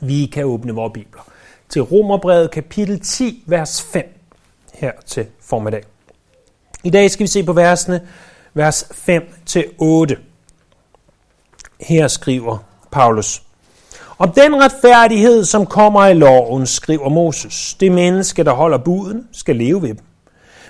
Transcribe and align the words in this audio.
Vi 0.00 0.26
kan 0.26 0.44
åbne 0.44 0.72
vores 0.72 0.92
bibler 0.94 1.22
til 1.68 1.82
Romerbrevet 1.82 2.50
kapitel 2.50 3.00
10, 3.00 3.44
vers 3.46 3.82
5 3.82 4.20
her 4.74 4.92
til 5.06 5.26
formiddag. 5.40 5.82
I 6.84 6.90
dag 6.90 7.10
skal 7.10 7.24
vi 7.24 7.28
se 7.28 7.42
på 7.42 7.52
versene, 7.52 8.00
vers 8.54 8.88
5 8.92 9.22
til 9.46 9.64
8. 9.78 10.16
Her 11.80 12.08
skriver 12.08 12.58
Paulus. 12.90 13.42
Om 14.18 14.32
den 14.32 14.62
retfærdighed, 14.62 15.44
som 15.44 15.66
kommer 15.66 16.06
i 16.06 16.14
loven, 16.14 16.66
skriver 16.66 17.08
Moses, 17.08 17.74
det 17.80 17.92
menneske, 17.92 18.44
der 18.44 18.52
holder 18.52 18.78
buden, 18.78 19.28
skal 19.32 19.56
leve 19.56 19.82
ved 19.82 19.88
dem. 19.88 20.04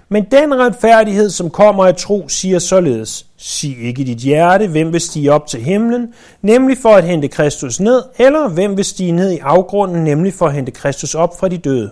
Men 0.08 0.24
den 0.24 0.58
retfærdighed, 0.58 1.30
som 1.30 1.50
kommer 1.50 1.86
af 1.86 1.96
tro, 1.96 2.28
siger 2.28 2.58
således, 2.58 3.26
sig 3.36 3.78
ikke 3.82 4.02
i 4.02 4.04
dit 4.04 4.18
hjerte, 4.18 4.68
hvem 4.68 4.92
vil 4.92 5.00
stige 5.00 5.32
op 5.32 5.46
til 5.46 5.60
himlen, 5.60 6.14
nemlig 6.42 6.78
for 6.78 6.88
at 6.88 7.04
hente 7.04 7.28
Kristus 7.28 7.80
ned, 7.80 8.02
eller 8.18 8.48
hvem 8.48 8.76
vil 8.76 8.84
stige 8.84 9.12
ned 9.12 9.30
i 9.30 9.38
afgrunden, 9.38 10.04
nemlig 10.04 10.34
for 10.34 10.46
at 10.46 10.52
hente 10.52 10.72
Kristus 10.72 11.14
op 11.14 11.38
fra 11.38 11.48
de 11.48 11.58
døde. 11.58 11.90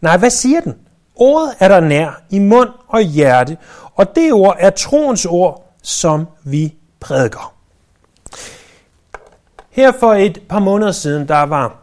Nej, 0.00 0.16
hvad 0.16 0.30
siger 0.30 0.60
den? 0.60 0.74
Ordet 1.16 1.54
er 1.58 1.68
der 1.68 1.80
nær 1.80 2.22
i 2.30 2.38
mund 2.38 2.68
og 2.88 3.02
hjerte, 3.02 3.56
og 3.94 4.16
det 4.16 4.32
ord 4.32 4.56
er 4.58 4.70
troens 4.70 5.26
ord, 5.26 5.72
som 5.82 6.26
vi 6.44 6.74
prædiker. 7.00 7.54
Her 9.70 9.92
for 10.00 10.12
et 10.12 10.42
par 10.48 10.58
måneder 10.58 10.92
siden, 10.92 11.28
der 11.28 11.42
var 11.42 11.76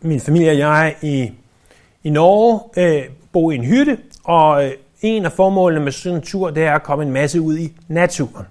min 0.00 0.20
familie 0.20 0.50
og 0.50 0.58
jeg 0.58 0.96
i, 1.02 1.32
i 2.04 2.10
Norge, 2.10 2.60
øh, 2.76 3.04
bo 3.32 3.50
i 3.50 3.54
en 3.54 3.64
hytte, 3.64 3.98
og 4.24 4.64
øh, 4.64 4.72
en 5.02 5.24
af 5.24 5.32
formålene 5.32 5.84
med 5.84 5.92
sådan 5.92 6.16
en 6.16 6.22
tur, 6.22 6.50
det 6.50 6.62
er 6.62 6.74
at 6.74 6.82
komme 6.82 7.04
en 7.04 7.12
masse 7.12 7.40
ud 7.40 7.58
i 7.58 7.72
naturen. 7.88 8.46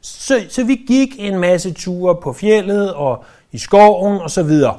Så, 0.00 0.40
så 0.48 0.64
vi 0.64 0.74
gik 0.74 1.08
en 1.18 1.38
masse 1.38 1.72
ture 1.72 2.16
på 2.16 2.32
fjellet 2.32 2.94
og 2.94 3.24
i 3.52 3.58
skoven 3.58 4.20
og 4.20 4.30
så 4.30 4.42
videre. 4.42 4.76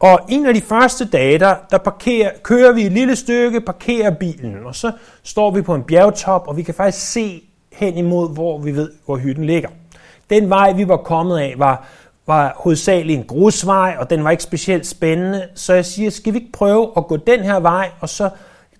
Og 0.00 0.20
en 0.28 0.46
af 0.46 0.54
de 0.54 0.60
første 0.60 1.04
dage, 1.04 1.38
der, 1.38 1.54
der 1.70 1.78
parkerer, 1.78 2.30
kører 2.42 2.72
vi 2.72 2.82
et 2.82 2.92
lille 2.92 3.16
stykke, 3.16 3.60
parkerer 3.60 4.10
bilen, 4.10 4.66
og 4.66 4.74
så 4.74 4.92
står 5.22 5.50
vi 5.50 5.62
på 5.62 5.74
en 5.74 5.82
bjergtop, 5.82 6.48
og 6.48 6.56
vi 6.56 6.62
kan 6.62 6.74
faktisk 6.74 7.12
se 7.12 7.42
hen 7.72 7.96
imod, 7.96 8.34
hvor 8.34 8.58
vi 8.58 8.76
ved, 8.76 8.90
hvor 9.06 9.16
hytten 9.16 9.44
ligger. 9.44 9.68
Den 10.30 10.50
vej, 10.50 10.72
vi 10.72 10.88
var 10.88 10.96
kommet 10.96 11.38
af, 11.38 11.54
var, 11.56 11.86
var 12.26 12.54
hovedsageligt 12.56 13.18
en 13.18 13.26
grusvej, 13.26 13.96
og 13.98 14.10
den 14.10 14.24
var 14.24 14.30
ikke 14.30 14.42
specielt 14.42 14.86
spændende. 14.86 15.48
Så 15.54 15.74
jeg 15.74 15.84
siger, 15.84 16.10
skal 16.10 16.32
vi 16.32 16.38
ikke 16.38 16.52
prøve 16.52 16.92
at 16.96 17.06
gå 17.06 17.16
den 17.16 17.40
her 17.40 17.60
vej, 17.60 17.90
og 18.00 18.08
så 18.08 18.30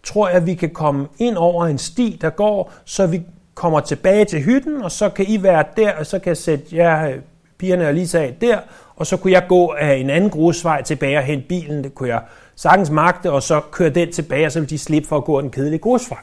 tror 0.04 0.28
jeg, 0.28 0.46
vi 0.46 0.54
kan 0.54 0.70
komme 0.70 1.06
ind 1.18 1.36
over 1.36 1.66
en 1.66 1.78
sti, 1.78 2.18
der 2.20 2.30
går, 2.30 2.72
så 2.84 3.06
vi 3.06 3.22
kommer 3.54 3.80
tilbage 3.80 4.24
til 4.24 4.40
hytten, 4.42 4.82
og 4.82 4.92
så 4.92 5.08
kan 5.08 5.24
I 5.28 5.42
være 5.42 5.64
der, 5.76 5.92
og 5.92 6.06
så 6.06 6.18
kan 6.18 6.28
jeg 6.28 6.36
sætte 6.36 6.76
jer, 6.76 7.14
pigerne 7.58 7.88
og 7.88 7.94
Lisa 7.94 8.18
af 8.18 8.36
der, 8.40 8.58
og 8.96 9.06
så 9.06 9.16
kunne 9.16 9.32
jeg 9.32 9.44
gå 9.48 9.74
af 9.78 9.94
en 9.94 10.10
anden 10.10 10.30
grusvej 10.30 10.82
tilbage 10.82 11.18
og 11.18 11.22
hente 11.22 11.48
bilen, 11.48 11.84
det 11.84 11.94
kunne 11.94 12.08
jeg 12.08 12.22
sagtens 12.56 12.90
magte, 12.90 13.32
og 13.32 13.42
så 13.42 13.60
køre 13.70 13.90
den 13.90 14.12
tilbage, 14.12 14.46
og 14.46 14.52
så 14.52 14.60
vil 14.60 14.70
de 14.70 14.78
slippe 14.78 15.08
for 15.08 15.16
at 15.16 15.24
gå 15.24 15.40
den 15.40 15.50
kedelige 15.50 15.78
grusvej. 15.78 16.18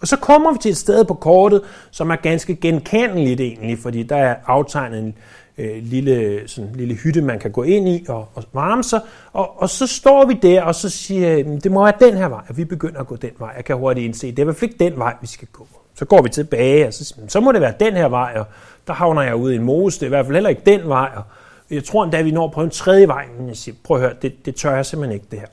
Og 0.00 0.08
så 0.08 0.16
kommer 0.16 0.52
vi 0.52 0.58
til 0.58 0.70
et 0.70 0.76
sted 0.76 1.04
på 1.04 1.14
kortet, 1.14 1.62
som 1.90 2.10
er 2.10 2.16
ganske 2.16 2.54
genkendeligt 2.54 3.40
egentlig, 3.40 3.78
fordi 3.78 4.02
der 4.02 4.16
er 4.16 4.34
aftegnet 4.46 4.98
en 4.98 5.14
øh, 5.58 5.82
lille, 5.82 6.42
sådan, 6.48 6.70
lille 6.74 6.94
hytte, 6.94 7.22
man 7.22 7.38
kan 7.38 7.50
gå 7.50 7.62
ind 7.62 7.88
i 7.88 8.04
og, 8.08 8.28
og 8.34 8.44
varme 8.52 8.84
sig. 8.84 9.00
Og, 9.32 9.62
og 9.62 9.70
så 9.70 9.86
står 9.86 10.24
vi 10.24 10.34
der, 10.42 10.62
og 10.62 10.74
så 10.74 10.88
siger 10.88 11.28
jeg, 11.28 11.44
det 11.46 11.72
må 11.72 11.84
være 11.84 12.10
den 12.10 12.16
her 12.16 12.28
vej, 12.28 12.42
og 12.48 12.56
vi 12.56 12.64
begynder 12.64 13.00
at 13.00 13.06
gå 13.06 13.16
den 13.16 13.30
vej. 13.38 13.52
Jeg 13.56 13.64
kan 13.64 13.76
hurtigt 13.76 14.04
indse, 14.04 14.26
det 14.26 14.38
er 14.38 14.42
i 14.42 14.44
hvert 14.44 14.56
fald 14.56 14.70
ikke 14.70 14.84
den 14.84 14.98
vej, 14.98 15.14
vi 15.20 15.26
skal 15.26 15.48
gå. 15.52 15.66
Så 15.94 16.04
går 16.04 16.22
vi 16.22 16.28
tilbage, 16.28 16.86
og 16.86 16.94
så, 16.94 17.04
siger, 17.04 17.28
så 17.28 17.40
må 17.40 17.52
det 17.52 17.60
være 17.60 17.74
den 17.80 17.94
her 17.94 18.08
vej, 18.08 18.32
og 18.36 18.44
der 18.86 18.92
havner 18.92 19.22
jeg 19.22 19.36
ude 19.36 19.54
i 19.54 19.56
en 19.56 19.62
mose, 19.62 20.00
det 20.00 20.02
er 20.02 20.06
i 20.06 20.08
hvert 20.08 20.26
fald 20.26 20.36
heller 20.36 20.50
ikke 20.50 20.62
den 20.66 20.88
vej. 20.88 21.10
Og 21.16 21.22
jeg 21.70 21.84
tror 21.84 22.04
endda, 22.04 22.22
vi 22.22 22.30
når 22.30 22.48
på 22.48 22.62
en 22.62 22.70
tredje 22.70 23.08
vej, 23.08 23.26
men 23.38 23.48
jeg 23.48 23.56
siger, 23.56 23.74
prøv 23.84 23.96
at 23.96 24.02
høre, 24.02 24.14
det, 24.22 24.46
det 24.46 24.54
tør 24.54 24.74
jeg 24.74 24.86
simpelthen 24.86 25.14
ikke 25.14 25.26
det 25.30 25.38
her. 25.38 25.46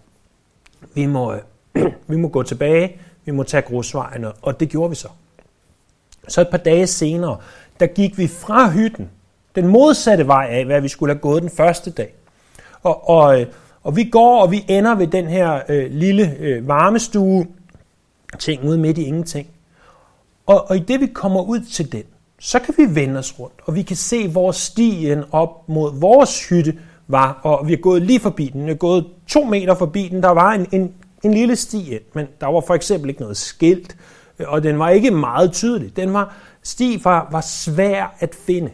Vi 0.94 1.06
må, 1.06 1.34
øh, 1.34 1.92
vi 2.08 2.18
må 2.18 2.28
gå 2.28 2.44
tilbage, 2.44 3.00
vi 3.26 3.32
må 3.32 3.44
tage 3.44 3.62
grusvejen, 3.62 4.26
og 4.42 4.60
det 4.60 4.70
gjorde 4.70 4.90
vi 4.90 4.96
så. 4.96 5.08
Så 6.28 6.42
et 6.42 6.48
par 6.50 6.58
dage 6.58 6.88
senere, 6.88 7.38
der 7.80 7.88
gik 7.88 8.18
vi 8.18 8.28
fra 8.28 8.72
hytten, 8.72 9.10
den 9.58 9.68
modsatte 9.68 10.28
vej 10.28 10.48
af, 10.52 10.66
hvad 10.66 10.82
vi 10.82 10.88
skulle 10.88 11.14
have 11.14 11.20
gået 11.20 11.42
den 11.42 11.50
første 11.50 11.92
dag. 11.92 12.14
Og, 12.84 13.10
og, 13.10 13.42
øh, 13.42 13.48
og 13.84 13.96
vi 13.96 14.04
går, 14.04 14.42
og 14.42 14.52
vi 14.52 14.66
ender 14.68 14.96
ved 14.96 15.08
den 15.08 15.28
her 15.28 15.62
øh, 15.70 15.92
lille 15.92 16.36
øh, 16.40 16.68
varmestue, 16.68 17.48
ting 18.40 18.68
ude 18.68 18.78
midt 18.78 18.98
i 18.98 19.04
ingenting. 19.04 19.48
Og, 20.46 20.70
og 20.70 20.78
i 20.78 20.80
det 20.80 21.02
vi 21.02 21.06
kommer 21.06 21.42
ud 21.42 21.60
til 21.60 21.92
den, 21.92 22.04
så 22.40 22.60
kan 22.60 22.74
vi 22.78 22.96
vende 22.96 23.20
os 23.20 23.40
rundt, 23.40 23.56
og 23.66 23.76
vi 23.76 23.82
kan 23.82 23.96
se, 23.96 24.28
hvor 24.28 24.52
stien 24.52 25.24
op 25.32 25.70
mod 25.70 26.00
vores 26.00 26.50
hytte 26.50 26.80
var, 27.08 27.40
og 27.44 27.68
vi 27.68 27.74
er 27.74 27.78
gået 27.78 28.02
lige 28.02 28.20
forbi 28.20 28.50
den. 28.54 28.66
Vi 28.66 28.72
er 28.72 28.76
gået 28.76 29.06
to 29.28 29.44
meter 29.44 29.76
forbi 29.76 30.08
den. 30.08 30.24
Der 30.24 30.30
var 30.30 30.52
en, 30.52 30.68
en, 30.72 30.94
en 31.24 31.34
lille 31.34 31.56
sti 31.56 31.94
ind, 31.94 32.02
men 32.14 32.28
der 32.42 32.48
var 32.48 32.62
for 32.68 32.74
eksempel 32.74 33.10
ikke 33.10 33.22
noget 33.22 33.38
skilt, 33.38 33.98
øh, 34.40 34.50
og 34.50 34.64
den 34.64 34.80
var 34.80 34.90
ikke 34.90 35.12
meget 35.12 35.52
tydelig. 35.52 35.96
Den 35.96 36.14
var, 36.14 36.36
sti 36.64 37.02
var, 37.04 37.28
var 37.32 37.42
svær 37.42 38.16
at 38.20 38.36
finde. 38.46 38.72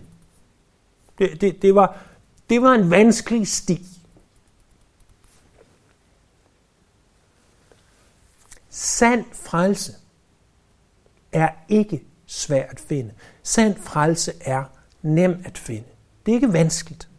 Det, 1.18 1.42
det, 1.42 1.62
det, 1.62 1.76
var, 1.76 1.98
det 2.50 2.62
var 2.62 2.74
en 2.74 2.92
vanskelig 2.92 3.48
sti. 3.48 3.86
Sand 8.70 9.26
frelse 9.32 9.94
er 11.32 11.50
ikke 11.70 12.04
svær 12.26 12.64
at 12.70 12.80
finde. 12.80 13.12
Sand 13.44 13.76
frelse 13.80 14.34
er 14.42 14.64
nem 15.02 15.42
at 15.46 15.58
finde. 15.58 15.88
Det 16.26 16.32
er 16.32 16.36
ikke 16.36 16.54
vanskeligt. 16.54 17.10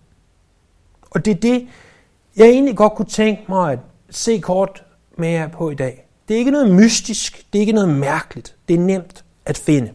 Og 1.10 1.24
det 1.24 1.30
er 1.30 1.40
det, 1.40 1.68
jeg 2.36 2.46
egentlig 2.46 2.76
godt 2.76 2.94
kunne 2.94 3.08
tænke 3.08 3.42
mig 3.48 3.72
at 3.72 3.78
se 4.10 4.38
kort 4.38 4.84
med 5.18 5.28
jer 5.28 5.48
på 5.48 5.70
i 5.70 5.74
dag. 5.74 6.08
Det 6.28 6.34
er 6.34 6.38
ikke 6.38 6.50
noget 6.50 6.74
mystisk, 6.74 7.46
det 7.52 7.58
er 7.58 7.60
ikke 7.60 7.72
noget 7.72 7.88
mærkeligt. 7.88 8.56
Det 8.68 8.74
er 8.74 8.80
nemt 8.80 9.24
at 9.44 9.58
finde. 9.58 9.92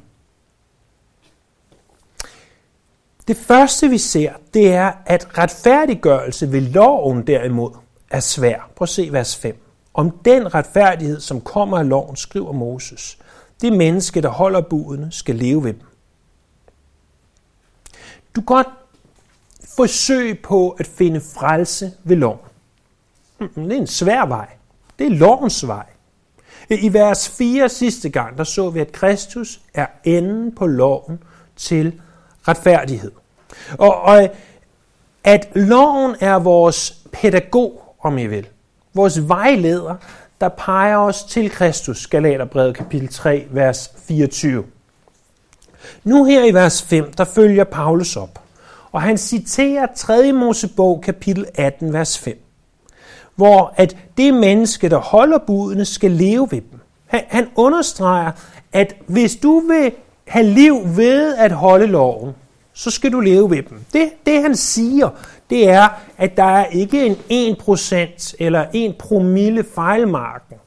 Det 3.29 3.37
første 3.37 3.89
vi 3.89 3.97
ser, 3.97 4.33
det 4.53 4.73
er, 4.73 4.91
at 5.05 5.37
retfærdiggørelse 5.37 6.51
ved 6.51 6.61
loven 6.61 7.27
derimod 7.27 7.71
er 8.09 8.19
svær. 8.19 8.69
Prøv 8.75 8.83
at 8.83 8.89
se 8.89 9.09
vers 9.11 9.35
5. 9.35 9.63
Om 9.93 10.11
den 10.25 10.53
retfærdighed, 10.53 11.19
som 11.19 11.41
kommer 11.41 11.77
af 11.77 11.89
loven, 11.89 12.15
skriver 12.15 12.51
Moses. 12.51 13.17
Det 13.61 13.73
menneske, 13.73 14.21
der 14.21 14.29
holder 14.29 14.61
budene, 14.61 15.11
skal 15.11 15.35
leve 15.35 15.63
ved 15.63 15.73
dem. 15.73 15.81
Du 18.35 18.41
kan 18.41 18.45
godt 18.45 18.67
forsøge 19.75 20.35
på 20.35 20.69
at 20.69 20.87
finde 20.87 21.21
frelse 21.21 21.91
ved 22.03 22.15
loven. 22.15 22.39
Det 23.39 23.71
er 23.71 23.77
en 23.77 23.87
svær 23.87 24.25
vej. 24.25 24.49
Det 24.99 25.07
er 25.07 25.11
lovens 25.11 25.67
vej. 25.67 25.85
I 26.69 26.93
vers 26.93 27.29
4 27.29 27.69
sidste 27.69 28.09
gang, 28.09 28.37
der 28.37 28.43
så 28.43 28.69
vi, 28.69 28.79
at 28.79 28.91
Kristus 28.91 29.61
er 29.73 29.87
enden 30.03 30.55
på 30.55 30.67
loven 30.67 31.23
til 31.55 32.01
retfærdighed. 32.47 33.11
Og, 33.77 34.01
og 34.01 34.29
at 35.23 35.47
loven 35.55 36.15
er 36.19 36.39
vores 36.39 36.97
pædagog, 37.11 37.95
om 38.01 38.17
I 38.17 38.27
vil. 38.27 38.47
Vores 38.93 39.27
vejleder, 39.27 39.95
der 40.41 40.49
peger 40.49 40.97
os 40.97 41.23
til 41.23 41.49
Kristus, 41.49 42.07
Galaterbrevet 42.07 42.75
kapitel 42.75 43.07
3, 43.07 43.47
vers 43.49 43.91
24. 44.07 44.63
Nu 46.03 46.23
her 46.23 46.45
i 46.45 46.53
vers 46.53 46.81
5, 46.81 47.13
der 47.13 47.23
følger 47.23 47.63
Paulus 47.63 48.15
op, 48.15 48.41
og 48.91 49.01
han 49.01 49.17
citerer 49.17 49.87
3. 49.95 50.31
Mosebog 50.31 51.01
kapitel 51.01 51.45
18, 51.55 51.93
vers 51.93 52.17
5, 52.17 52.43
hvor 53.35 53.73
at 53.77 53.97
det 54.17 54.33
menneske, 54.33 54.89
der 54.89 54.97
holder 54.97 55.37
budene, 55.37 55.85
skal 55.85 56.11
leve 56.11 56.47
ved 56.51 56.61
dem. 56.61 56.79
Han, 57.05 57.23
han 57.27 57.47
understreger, 57.55 58.31
at 58.73 58.95
hvis 59.07 59.35
du 59.35 59.59
vil 59.59 59.91
have 60.27 60.45
liv 60.45 60.81
ved 60.85 61.35
at 61.35 61.51
holde 61.51 61.87
loven, 61.87 62.35
så 62.79 62.91
skal 62.91 63.11
du 63.11 63.19
leve 63.19 63.49
ved 63.51 63.63
dem. 63.63 63.85
Det, 63.93 64.11
det 64.25 64.41
han 64.41 64.55
siger, 64.55 65.09
det 65.49 65.69
er, 65.69 65.89
at 66.17 66.37
der 66.37 66.43
er 66.43 66.65
ikke 66.65 67.05
en 67.29 67.55
1% 67.55 68.33
eller 68.39 68.65
1 68.73 68.95
promille 68.97 69.65
fejlmarken. 69.75 70.57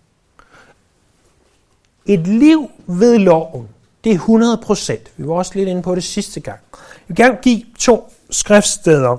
Et 2.06 2.26
liv 2.26 2.70
ved 2.86 3.18
loven, 3.18 3.68
det 4.04 4.12
er 4.12 4.18
100% 4.96 5.10
Vi 5.16 5.28
var 5.28 5.34
også 5.34 5.52
lidt 5.54 5.68
inde 5.68 5.82
på 5.82 5.94
det 5.94 6.04
sidste 6.04 6.40
gang. 6.40 6.58
Jeg 6.72 7.04
vil 7.08 7.16
gerne 7.16 7.38
give 7.42 7.62
to 7.78 8.12
skriftsteder 8.30 9.16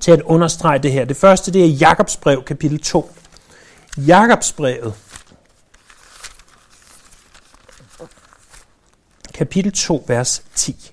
til 0.00 0.10
at 0.10 0.22
understrege 0.22 0.78
det 0.78 0.92
her. 0.92 1.04
Det 1.04 1.16
første 1.16 1.52
det 1.52 1.64
er 1.64 1.68
Jakobsbrev 1.68 2.44
kapitel 2.44 2.80
2. 2.80 3.10
Jakobsbrevet 3.96 4.94
kapitel 9.34 9.72
2 9.72 10.04
vers 10.08 10.44
10. 10.54 10.91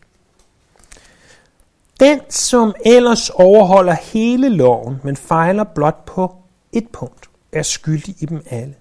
Den, 1.99 2.19
som 2.29 2.73
ellers 2.85 3.29
overholder 3.29 3.93
hele 3.93 4.49
loven, 4.49 5.01
men 5.03 5.15
fejler 5.15 5.63
blot 5.63 6.05
på 6.05 6.35
et 6.71 6.87
punkt, 6.93 7.29
er 7.51 7.63
skyldig 7.63 8.15
i 8.19 8.25
dem 8.25 8.43
alle. 8.49 8.73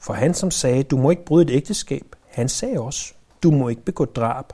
For 0.00 0.12
han, 0.12 0.34
som 0.34 0.50
sagde, 0.50 0.82
du 0.82 0.96
må 0.96 1.10
ikke 1.10 1.24
bryde 1.24 1.44
et 1.52 1.56
ægteskab, 1.56 2.06
han 2.28 2.48
sagde 2.48 2.80
også, 2.80 3.12
du 3.42 3.50
må 3.50 3.68
ikke 3.68 3.82
begå 3.82 4.04
drab. 4.04 4.52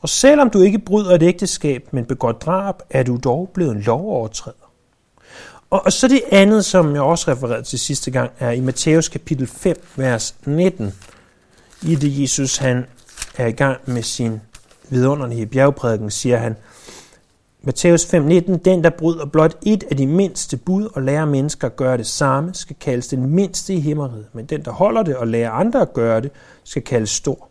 Og 0.00 0.08
selvom 0.08 0.50
du 0.50 0.60
ikke 0.60 0.78
bryder 0.78 1.14
et 1.14 1.22
ægteskab, 1.22 1.88
men 1.92 2.04
begår 2.04 2.32
drab, 2.32 2.74
er 2.90 3.02
du 3.02 3.16
dog 3.24 3.50
blevet 3.54 3.72
en 3.72 3.80
lovovertræder. 3.80 4.70
Og, 5.70 5.82
og 5.84 5.92
så 5.92 6.08
det 6.08 6.22
andet, 6.30 6.64
som 6.64 6.94
jeg 6.94 7.02
også 7.02 7.30
refererede 7.30 7.62
til 7.62 7.78
sidste 7.78 8.10
gang, 8.10 8.30
er 8.38 8.50
i 8.50 8.60
Matthæus 8.60 9.08
kapitel 9.08 9.46
5, 9.46 9.76
vers 9.96 10.34
19. 10.46 10.94
I 11.82 11.94
det 11.94 12.20
Jesus 12.20 12.56
han 12.56 12.86
er 13.36 13.46
i 13.46 13.52
gang 13.52 13.80
med 13.86 14.02
sin 14.02 14.40
vidunderlige 14.88 15.46
bjergprædiken, 15.46 16.10
siger 16.10 16.36
han, 16.36 16.56
Matthæus 17.66 18.04
5:19, 18.04 18.56
den 18.56 18.84
der 18.84 18.90
bryder 18.90 19.26
blot 19.26 19.56
et 19.66 19.84
af 19.90 19.96
de 19.96 20.06
mindste 20.06 20.56
bud 20.56 20.88
og 20.94 21.02
lærer 21.02 21.24
mennesker 21.24 21.66
at 21.66 21.76
gøre 21.76 21.96
det 21.96 22.06
samme, 22.06 22.54
skal 22.54 22.76
kaldes 22.80 23.08
den 23.08 23.26
mindste 23.26 23.74
i 23.74 23.80
himmeriget, 23.80 24.26
men 24.32 24.44
den 24.44 24.62
der 24.64 24.70
holder 24.70 25.02
det 25.02 25.16
og 25.16 25.26
lærer 25.26 25.50
andre 25.50 25.80
at 25.80 25.92
gøre 25.92 26.20
det, 26.20 26.30
skal 26.64 26.82
kaldes 26.82 27.10
stor. 27.10 27.48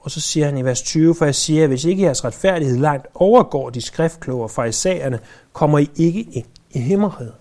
Og 0.00 0.10
så 0.10 0.20
siger 0.20 0.46
han 0.46 0.58
i 0.58 0.64
vers 0.64 0.82
20, 0.82 1.14
for 1.14 1.24
jeg 1.24 1.34
siger, 1.34 1.62
at 1.62 1.68
hvis 1.68 1.84
ikke 1.84 2.02
jeres 2.02 2.24
retfærdighed 2.24 2.78
langt 2.78 3.06
overgår 3.14 3.70
de 3.70 3.80
skriftkloge 3.80 4.42
og 4.42 4.50
farisæerne, 4.50 5.18
kommer 5.52 5.78
I 5.78 5.90
ikke 5.96 6.20
ind 6.32 6.46
i 6.70 6.78
himmeriget. 6.78 7.32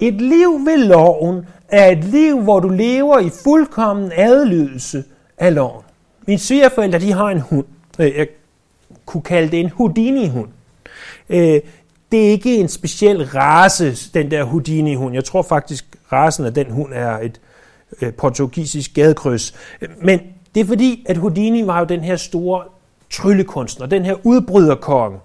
Et 0.00 0.14
liv 0.14 0.50
ved 0.66 0.84
loven 0.84 1.46
er 1.68 1.90
et 1.90 2.04
liv, 2.04 2.42
hvor 2.42 2.60
du 2.60 2.68
lever 2.68 3.18
i 3.18 3.30
fuldkommen 3.44 4.12
adlydelse 4.14 5.04
af 5.38 5.54
loven. 5.54 5.82
Mine 6.26 6.38
svigerforældre, 6.38 6.98
de 6.98 7.12
har 7.12 7.26
en 7.26 7.40
hund. 7.40 7.66
Øh, 7.98 8.16
jeg 8.16 8.26
kunne 9.06 9.22
kalde 9.22 9.50
det 9.50 9.60
en 9.60 9.70
Houdini-hund. 9.70 10.48
Øh, 11.28 11.60
det 12.12 12.26
er 12.26 12.30
ikke 12.30 12.56
en 12.56 12.68
speciel 12.68 13.24
race, 13.24 14.10
den 14.14 14.30
der 14.30 14.44
Houdini-hund. 14.44 15.14
Jeg 15.14 15.24
tror 15.24 15.42
faktisk, 15.42 15.84
rasen 16.12 16.44
af 16.44 16.54
den 16.54 16.70
hund 16.70 16.92
er 16.92 17.18
et 17.18 17.40
øh, 18.02 18.14
portugisisk 18.14 18.94
gadekryds. 18.94 19.54
Men 20.02 20.20
det 20.54 20.60
er 20.60 20.64
fordi, 20.64 21.04
at 21.08 21.16
Houdini 21.16 21.66
var 21.66 21.78
jo 21.78 21.84
den 21.84 22.00
her 22.00 22.16
store 22.16 22.64
tryllekunstner, 23.10 23.86
den 23.86 24.04
her 24.04 24.14
udbryderkonge, 24.22 25.18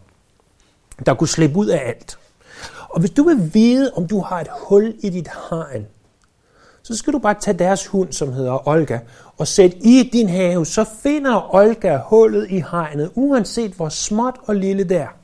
der 1.06 1.14
kunne 1.14 1.28
slippe 1.28 1.58
ud 1.58 1.68
af 1.68 1.82
alt. 1.86 2.18
Og 2.90 3.00
hvis 3.00 3.12
du 3.12 3.24
vil 3.24 3.54
vide, 3.54 3.92
om 3.96 4.08
du 4.08 4.22
har 4.22 4.40
et 4.40 4.48
hul 4.68 4.94
i 5.00 5.10
dit 5.10 5.30
hegn, 5.50 5.86
så 6.84 6.98
skal 6.98 7.14
du 7.14 7.20
bare 7.20 7.36
tage 7.42 7.60
deres 7.60 7.88
hund, 7.88 8.12
som 8.12 8.34
hedder 8.34 8.68
Olga, 8.68 9.00
og 9.38 9.48
sætte 9.48 9.78
i 9.78 10.10
din 10.14 10.30
have, 10.30 10.66
så 10.66 10.86
finder 11.04 11.56
Olga 11.56 11.98
hullet 11.98 12.48
i 12.50 12.64
hegnet, 12.72 13.12
uanset 13.16 13.72
hvor 13.72 13.90
småt 13.90 14.36
og 14.46 14.56
lille 14.56 14.84
det 14.84 14.98
er. 14.98 15.21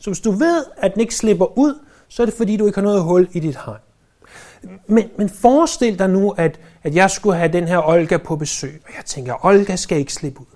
Så 0.00 0.10
hvis 0.10 0.20
du 0.20 0.30
ved, 0.30 0.64
at 0.76 0.92
den 0.92 1.00
ikke 1.00 1.14
slipper 1.14 1.58
ud, 1.58 1.78
så 2.08 2.22
er 2.22 2.26
det 2.26 2.34
fordi, 2.34 2.56
du 2.56 2.66
ikke 2.66 2.76
har 2.76 2.82
noget 2.82 3.02
hul 3.02 3.28
i 3.32 3.40
dit 3.40 3.58
hegn. 3.64 3.78
Men, 4.86 5.10
men 5.18 5.28
forestil 5.28 5.98
dig 5.98 6.10
nu, 6.10 6.30
at, 6.30 6.60
at 6.82 6.94
jeg 6.94 7.10
skulle 7.10 7.36
have 7.36 7.52
den 7.52 7.68
her 7.68 7.88
Olga 7.88 8.16
på 8.16 8.36
besøg, 8.36 8.82
og 8.86 8.92
jeg 8.96 9.04
tænker, 9.04 9.44
Olga 9.44 9.76
skal 9.76 9.98
ikke 9.98 10.12
slippe 10.12 10.40
ud. 10.40 10.46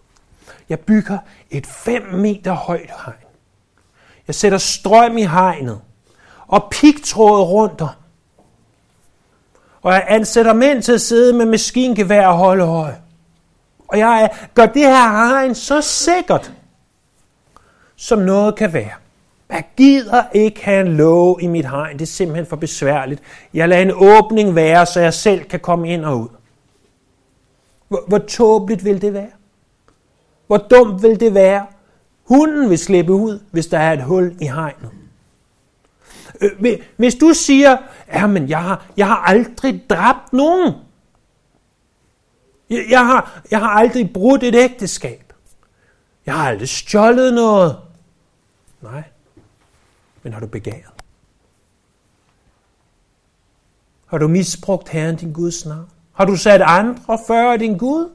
Jeg 0.69 0.81
bygger 0.81 1.19
et 1.51 1.67
5 1.67 2.03
meter 2.03 2.53
højt 2.53 2.91
hegn. 3.05 3.17
Jeg 4.27 4.35
sætter 4.35 4.59
strøm 4.59 5.19
i 5.19 5.25
hegnet, 5.25 5.81
og 6.47 6.69
pigtråd 6.71 7.43
rundt 7.43 7.81
om. 7.81 7.89
Og 9.83 9.93
jeg 9.93 10.05
ansætter 10.09 10.53
mænd 10.53 10.83
til 10.83 10.93
at 10.93 11.01
sidde 11.01 11.33
med 11.33 11.47
maskingevær 11.47 12.27
og 12.27 12.37
holde 12.37 12.65
øje. 12.65 13.01
Og 13.89 13.99
jeg 13.99 14.31
gør 14.55 14.67
det 14.67 14.83
her 14.83 15.29
hegn 15.29 15.55
så 15.55 15.81
sikkert, 15.81 16.53
som 17.97 18.19
noget 18.19 18.57
kan 18.57 18.73
være. 18.73 19.04
Jeg 19.49 19.65
gider 19.77 20.23
ikke 20.35 20.65
have 20.65 20.87
en 20.87 20.97
låge 20.97 21.43
i 21.43 21.47
mit 21.47 21.71
hegn. 21.71 21.99
Det 21.99 22.03
er 22.03 22.07
simpelthen 22.07 22.47
for 22.47 22.57
besværligt. 22.57 23.23
Jeg 23.55 23.69
lader 23.69 23.83
en 23.83 23.93
åbning 23.95 24.55
være, 24.55 24.87
så 24.87 25.01
jeg 25.01 25.15
selv 25.15 25.45
kan 25.45 25.61
komme 25.61 25.89
ind 25.89 26.05
og 26.05 26.21
ud. 26.21 26.29
Hvor, 27.89 28.05
hvor 28.09 28.19
tåbeligt 28.19 28.85
vil 28.85 29.03
det 29.03 29.13
være? 29.13 29.31
Hvor 30.47 30.57
dumt 30.57 31.03
vil 31.03 31.21
det 31.21 31.35
være? 31.35 31.67
Hunden 32.25 32.71
vil 32.71 32.79
slippe 32.79 33.13
ud, 33.13 33.41
hvis 33.51 33.67
der 33.67 33.79
er 33.79 33.93
et 33.93 34.03
hul 34.03 34.37
i 34.41 34.47
hegnet. 34.47 34.91
Øh, 36.41 36.79
hvis 36.97 37.15
du 37.15 37.33
siger, 37.33 37.77
at 38.07 38.49
jeg 38.49 38.63
har, 38.63 38.87
jeg 38.97 39.07
har 39.07 39.17
aldrig 39.17 39.83
dræbt 39.91 40.33
nogen. 40.33 40.73
Jeg, 42.71 42.85
jeg, 42.91 43.07
har, 43.07 43.43
jeg 43.51 43.59
har 43.59 43.69
aldrig 43.69 44.11
brudt 44.13 44.43
et 44.43 44.55
ægteskab. 44.55 45.33
Jeg 46.27 46.35
har 46.35 46.49
aldrig 46.49 46.69
stjålet 46.69 47.35
noget. 47.35 47.77
Nej, 48.83 49.03
men 50.25 50.33
har 50.33 50.41
du 50.41 50.47
begæret? 50.47 50.91
Har 54.07 54.19
du 54.19 54.29
misbrugt 54.29 54.89
Herren 54.89 55.17
din 55.17 55.33
Guds 55.33 55.67
navn? 55.67 55.89
Har 56.13 56.25
du 56.25 56.37
sat 56.37 56.63
andre 56.63 57.19
før 57.27 57.57
din 57.57 57.79
Gud? 57.79 58.11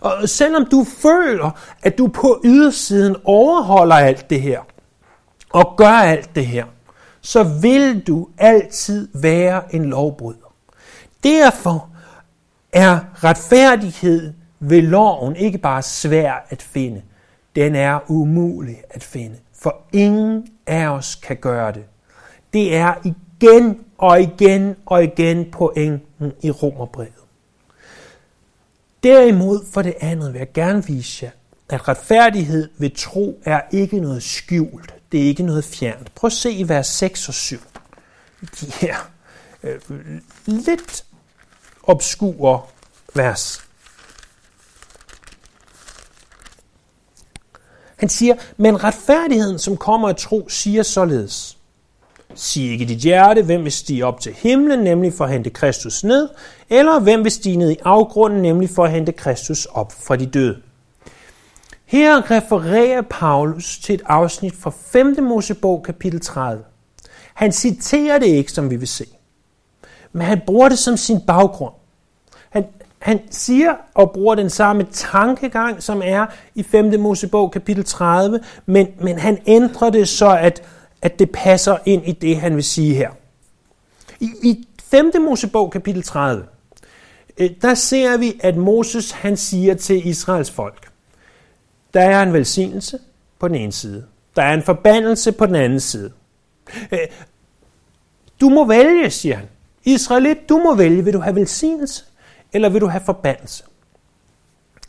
Og 0.00 0.28
selvom 0.28 0.66
du 0.66 0.84
føler, 0.84 1.50
at 1.82 1.98
du 1.98 2.08
på 2.08 2.40
ydersiden 2.44 3.16
overholder 3.24 3.96
alt 3.96 4.30
det 4.30 4.42
her, 4.42 4.60
og 5.50 5.74
gør 5.76 5.88
alt 5.88 6.34
det 6.34 6.46
her, 6.46 6.66
så 7.20 7.42
vil 7.42 8.06
du 8.06 8.28
altid 8.38 9.08
være 9.14 9.74
en 9.74 9.84
lovbryder. 9.84 10.54
Derfor 11.24 11.90
er 12.72 13.00
retfærdighed 13.24 14.34
ved 14.60 14.82
loven 14.82 15.36
ikke 15.36 15.58
bare 15.58 15.82
svær 15.82 16.46
at 16.48 16.62
finde, 16.62 17.02
den 17.56 17.74
er 17.74 18.10
umulig 18.10 18.82
at 18.90 19.02
finde 19.02 19.36
for 19.58 19.82
ingen 19.92 20.48
af 20.66 20.86
os 20.88 21.14
kan 21.14 21.36
gøre 21.36 21.72
det. 21.72 21.84
Det 22.52 22.76
er 22.76 22.94
igen 23.04 23.84
og 23.98 24.20
igen 24.20 24.76
og 24.86 25.04
igen 25.04 25.50
pointen 25.50 26.32
i 26.42 26.50
Romerbrevet. 26.50 27.12
Derimod 29.02 29.64
for 29.72 29.82
det 29.82 29.94
andet 30.00 30.32
vil 30.32 30.38
jeg 30.38 30.52
gerne 30.52 30.86
vise 30.86 31.24
jer, 31.24 31.30
at 31.68 31.88
retfærdighed 31.88 32.68
ved 32.78 32.90
tro 32.90 33.40
er 33.44 33.60
ikke 33.70 34.00
noget 34.00 34.22
skjult. 34.22 34.94
Det 35.12 35.22
er 35.22 35.24
ikke 35.24 35.42
noget 35.42 35.64
fjernt. 35.64 36.14
Prøv 36.14 36.26
at 36.26 36.32
se 36.32 36.52
i 36.52 36.68
vers 36.68 36.86
6 36.86 37.28
og 37.28 37.34
7. 37.34 37.58
De 38.60 38.66
her 38.66 39.10
øh, 39.62 39.80
lidt 40.46 41.04
obskure 41.82 42.62
vers. 43.14 43.65
Han 47.96 48.08
siger, 48.08 48.34
men 48.56 48.84
retfærdigheden, 48.84 49.58
som 49.58 49.76
kommer 49.76 50.08
af 50.08 50.16
tro, 50.16 50.48
siger 50.48 50.82
således. 50.82 51.58
Sig 52.34 52.70
ikke 52.70 52.84
dit 52.84 52.98
hjerte, 52.98 53.42
hvem 53.42 53.64
vil 53.64 53.72
stige 53.72 54.06
op 54.06 54.20
til 54.20 54.32
himlen, 54.32 54.78
nemlig 54.80 55.12
for 55.12 55.24
at 55.24 55.30
hente 55.30 55.50
Kristus 55.50 56.04
ned, 56.04 56.28
eller 56.70 57.00
hvem 57.00 57.24
vil 57.24 57.32
stige 57.32 57.56
ned 57.56 57.70
i 57.70 57.76
afgrunden, 57.84 58.42
nemlig 58.42 58.70
for 58.70 58.84
at 58.84 58.90
hente 58.90 59.12
Kristus 59.12 59.64
op 59.64 59.92
fra 59.92 60.16
de 60.16 60.26
døde. 60.26 60.56
Her 61.84 62.30
refererer 62.30 63.02
Paulus 63.10 63.78
til 63.78 63.94
et 63.94 64.02
afsnit 64.06 64.54
fra 64.54 64.72
5. 64.92 65.16
Mosebog 65.22 65.82
kapitel 65.82 66.20
30. 66.20 66.64
Han 67.34 67.52
citerer 67.52 68.18
det 68.18 68.26
ikke, 68.26 68.52
som 68.52 68.70
vi 68.70 68.76
vil 68.76 68.88
se, 68.88 69.06
men 70.12 70.22
han 70.22 70.40
bruger 70.46 70.68
det 70.68 70.78
som 70.78 70.96
sin 70.96 71.20
baggrund. 71.26 71.74
Han, 72.98 73.20
siger 73.30 73.74
og 73.94 74.12
bruger 74.12 74.34
den 74.34 74.50
samme 74.50 74.86
tankegang, 74.92 75.82
som 75.82 76.02
er 76.04 76.26
i 76.54 76.62
5. 76.62 77.00
Mosebog 77.00 77.52
kapitel 77.52 77.84
30, 77.84 78.40
men, 78.66 78.88
men 79.00 79.18
han 79.18 79.38
ændrer 79.46 79.90
det 79.90 80.08
så, 80.08 80.36
at, 80.36 80.62
at 81.02 81.18
det 81.18 81.30
passer 81.30 81.76
ind 81.86 82.08
i 82.08 82.12
det, 82.12 82.36
han 82.36 82.54
vil 82.54 82.64
sige 82.64 82.94
her. 82.94 83.10
I, 84.20 84.30
i 84.42 84.68
5. 84.82 85.12
Mosebog 85.20 85.72
kapitel 85.72 86.02
30, 86.02 86.44
øh, 87.38 87.50
der 87.62 87.74
ser 87.74 88.16
vi, 88.16 88.40
at 88.42 88.56
Moses 88.56 89.10
han 89.10 89.36
siger 89.36 89.74
til 89.74 90.06
Israels 90.06 90.50
folk, 90.50 90.88
der 91.94 92.00
er 92.00 92.22
en 92.22 92.32
velsignelse 92.32 92.98
på 93.38 93.48
den 93.48 93.56
ene 93.56 93.72
side, 93.72 94.04
der 94.36 94.42
er 94.42 94.54
en 94.54 94.62
forbandelse 94.62 95.32
på 95.32 95.46
den 95.46 95.54
anden 95.54 95.80
side. 95.80 96.12
Øh, 96.92 96.98
du 98.40 98.48
må 98.48 98.64
vælge, 98.64 99.10
siger 99.10 99.36
han. 99.36 99.46
Israelit, 99.84 100.48
du 100.48 100.58
må 100.58 100.74
vælge, 100.74 101.04
vil 101.04 101.12
du 101.12 101.20
have 101.20 101.36
velsignelse, 101.36 102.04
eller 102.52 102.68
vil 102.68 102.80
du 102.80 102.86
have 102.86 103.02
forbandelse? 103.06 103.64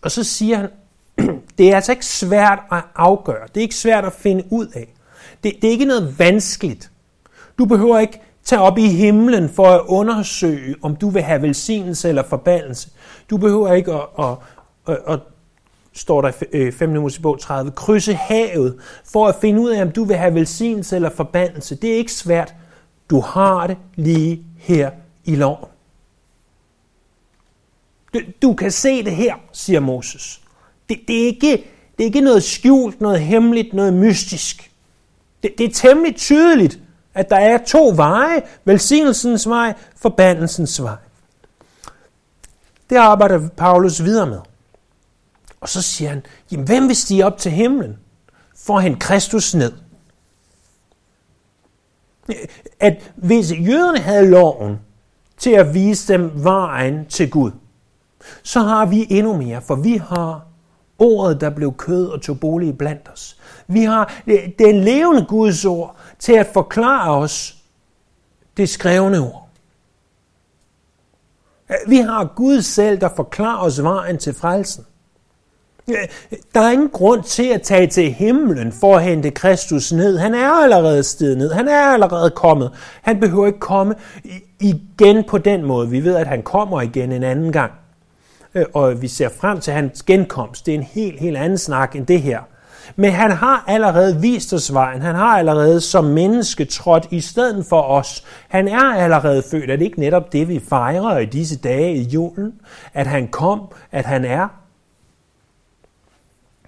Og 0.02 0.12
så 0.12 0.24
siger 0.24 0.58
han, 0.58 0.70
det 1.58 1.72
er 1.72 1.76
altså 1.76 1.92
ikke 1.92 2.06
svært 2.06 2.60
at 2.72 2.84
afgøre. 2.96 3.48
Det 3.48 3.58
er 3.58 3.62
ikke 3.62 3.76
svært 3.76 4.06
at 4.06 4.14
finde 4.14 4.44
ud 4.50 4.68
af. 4.68 4.94
Det, 5.44 5.54
det 5.62 5.68
er 5.68 5.72
ikke 5.72 5.86
noget 5.86 6.20
vanskeligt. 6.20 6.92
Du 7.58 7.66
behøver 7.66 8.00
ikke 8.00 8.22
tage 8.44 8.62
op 8.62 8.78
i 8.78 8.88
himlen 8.88 9.50
for 9.50 9.66
at 9.66 9.82
undersøge, 9.88 10.76
om 10.82 10.96
du 10.96 11.10
vil 11.10 11.22
have 11.22 11.42
velsignelse 11.42 12.10
eller 12.10 12.24
forbandelse. 12.24 12.90
Du 13.30 13.38
behøver 13.38 13.74
ikke 13.74 13.94
at, 13.94 14.08
at, 14.20 14.36
at, 14.88 14.98
at 15.08 15.20
står 15.94 16.22
der 16.22 16.32
i 16.54 16.72
5. 16.72 16.90
Mosebog 16.90 17.40
30, 17.40 17.72
krydse 17.72 18.14
havet 18.14 18.80
for 19.06 19.28
at 19.28 19.36
finde 19.36 19.62
ud 19.62 19.70
af, 19.70 19.82
om 19.82 19.92
du 19.92 20.04
vil 20.04 20.16
have 20.16 20.34
velsignelse 20.34 20.96
eller 20.96 21.10
forbandelse. 21.10 21.76
Det 21.76 21.92
er 21.94 21.98
ikke 21.98 22.14
svært. 22.14 22.56
Du 23.10 23.20
har 23.20 23.68
det 23.68 23.78
lige 23.96 24.46
her 24.58 24.92
i 25.26 25.36
loven. 25.36 25.70
Du, 28.14 28.20
du 28.42 28.54
kan 28.54 28.72
se 28.72 29.04
det 29.04 29.16
her, 29.16 29.36
siger 29.54 29.80
Moses. 29.80 30.42
Det, 30.90 31.00
det, 31.08 31.22
er 31.22 31.26
ikke, 31.26 31.52
det 31.98 32.04
er 32.04 32.06
ikke 32.06 32.22
noget 32.22 32.44
skjult, 32.44 33.02
noget 33.02 33.22
hemmeligt, 33.22 33.74
noget 33.74 33.94
mystisk. 33.94 34.72
Det, 35.44 35.54
det 35.58 35.66
er 35.66 35.74
temmelig 35.74 36.16
tydeligt, 36.16 36.80
at 37.14 37.30
der 37.30 37.36
er 37.36 37.58
to 37.58 37.94
veje. 37.96 38.42
Velsignelsens 38.66 39.50
vej, 39.50 39.74
forbandelsens 39.96 40.82
vej. 40.82 40.98
Det 42.90 42.96
arbejder 42.96 43.50
Paulus 43.58 44.04
videre 44.04 44.28
med. 44.28 44.40
Og 45.62 45.70
så 45.70 45.82
siger 45.82 46.10
han, 46.10 46.26
jamen 46.52 46.66
hvem 46.66 46.88
vil 46.88 46.96
stige 46.96 47.26
op 47.26 47.38
til 47.38 47.52
himlen 47.52 47.98
for 48.56 48.78
at 48.78 48.84
hente 48.84 49.00
Kristus 49.00 49.56
ned? 49.56 49.74
At 52.80 53.12
hvis 53.16 53.52
jøderne 53.52 54.00
havde 54.00 54.30
loven 54.30 54.80
til 55.38 55.52
at 55.52 55.74
vise 55.74 56.14
dem 56.14 56.32
vejen 56.44 57.06
til 57.06 57.30
Gud, 57.30 57.52
så 58.44 58.60
har 58.60 58.86
vi 58.86 59.08
endnu 59.10 59.38
mere, 59.38 59.62
for 59.62 59.76
vi 59.76 60.02
har 60.10 60.46
ordet, 61.00 61.42
der 61.42 61.50
blev 61.50 61.74
kød 61.74 62.08
og 62.08 62.22
tog 62.22 62.40
bolig 62.40 62.78
blandt 62.78 63.10
os. 63.14 63.38
Vi 63.68 63.84
har 63.84 64.22
den 64.60 64.76
levende 64.76 65.26
Guds 65.26 65.66
ord 65.66 65.96
til 66.20 66.34
at 66.34 66.48
forklare 66.54 67.18
os 67.18 67.58
det 68.58 68.70
skrevne 68.70 69.20
ord. 69.20 69.50
Vi 71.88 71.98
har 71.98 72.34
Gud 72.36 72.62
selv, 72.62 73.02
der 73.02 73.10
forklarer 73.16 73.60
os 73.60 73.84
vejen 73.84 74.18
til 74.18 74.34
frelsen. 74.34 74.86
Der 76.54 76.62
er 76.62 76.72
ingen 76.72 76.90
grund 76.90 77.24
til 77.24 77.44
at 77.48 77.62
tage 77.62 77.88
til 77.88 78.12
himlen 78.12 78.72
for 78.72 78.96
at 78.96 79.04
hente 79.04 79.32
Kristus 79.32 79.92
ned. 79.92 80.18
Han 80.18 80.34
er 80.34 80.50
allerede 80.50 81.04
stedet 81.04 81.38
ned. 81.38 81.52
Han 81.52 81.68
er 81.68 81.82
allerede 81.82 82.32
kommet. 82.32 82.72
Han 83.02 83.20
behøver 83.20 83.48
ikke 83.48 83.60
komme 83.60 83.96
igen 84.60 85.24
på 85.24 85.38
den 85.38 85.66
måde. 85.66 85.90
Vi 85.90 86.04
ved, 86.04 86.16
at 86.16 86.28
han 86.28 86.44
kommer 86.44 86.82
igen 86.82 87.12
en 87.12 87.24
anden 87.24 87.52
gang. 87.52 87.72
Øh, 88.58 88.66
og 88.74 89.02
vi 89.02 89.08
ser 89.08 89.30
frem 89.30 89.60
til 89.60 89.74
hans 89.74 90.04
genkomst. 90.04 90.66
Det 90.66 90.72
er 90.72 90.78
en 90.78 90.84
helt, 90.84 91.20
helt 91.20 91.38
anden 91.38 91.58
snak 91.58 91.96
end 91.96 92.06
det 92.06 92.22
her. 92.22 92.40
Men 92.96 93.12
han 93.12 93.32
har 93.32 93.64
allerede 93.68 94.22
vist 94.22 94.54
os 94.54 94.74
vejen. 94.74 95.02
Han 95.02 95.16
har 95.16 95.38
allerede 95.38 95.82
som 95.82 96.06
menneske 96.06 96.66
trådt 96.66 97.08
i 97.12 97.22
stedet 97.22 97.66
for 97.66 97.82
os. 97.82 98.24
Han 98.48 98.68
er 98.68 98.94
allerede 98.94 99.44
født. 99.52 99.72
Er 99.72 99.76
det 99.76 99.86
ikke 99.86 100.00
netop 100.00 100.34
det, 100.34 100.48
vi 100.48 100.60
fejrer 100.70 101.18
i 101.18 101.26
disse 101.26 101.60
dage 101.60 101.96
i 101.96 102.02
julen? 102.02 102.54
At 102.94 103.08
han 103.08 103.28
kom, 103.28 103.62
at 103.92 104.06
han 104.06 104.26
er? 104.26 104.48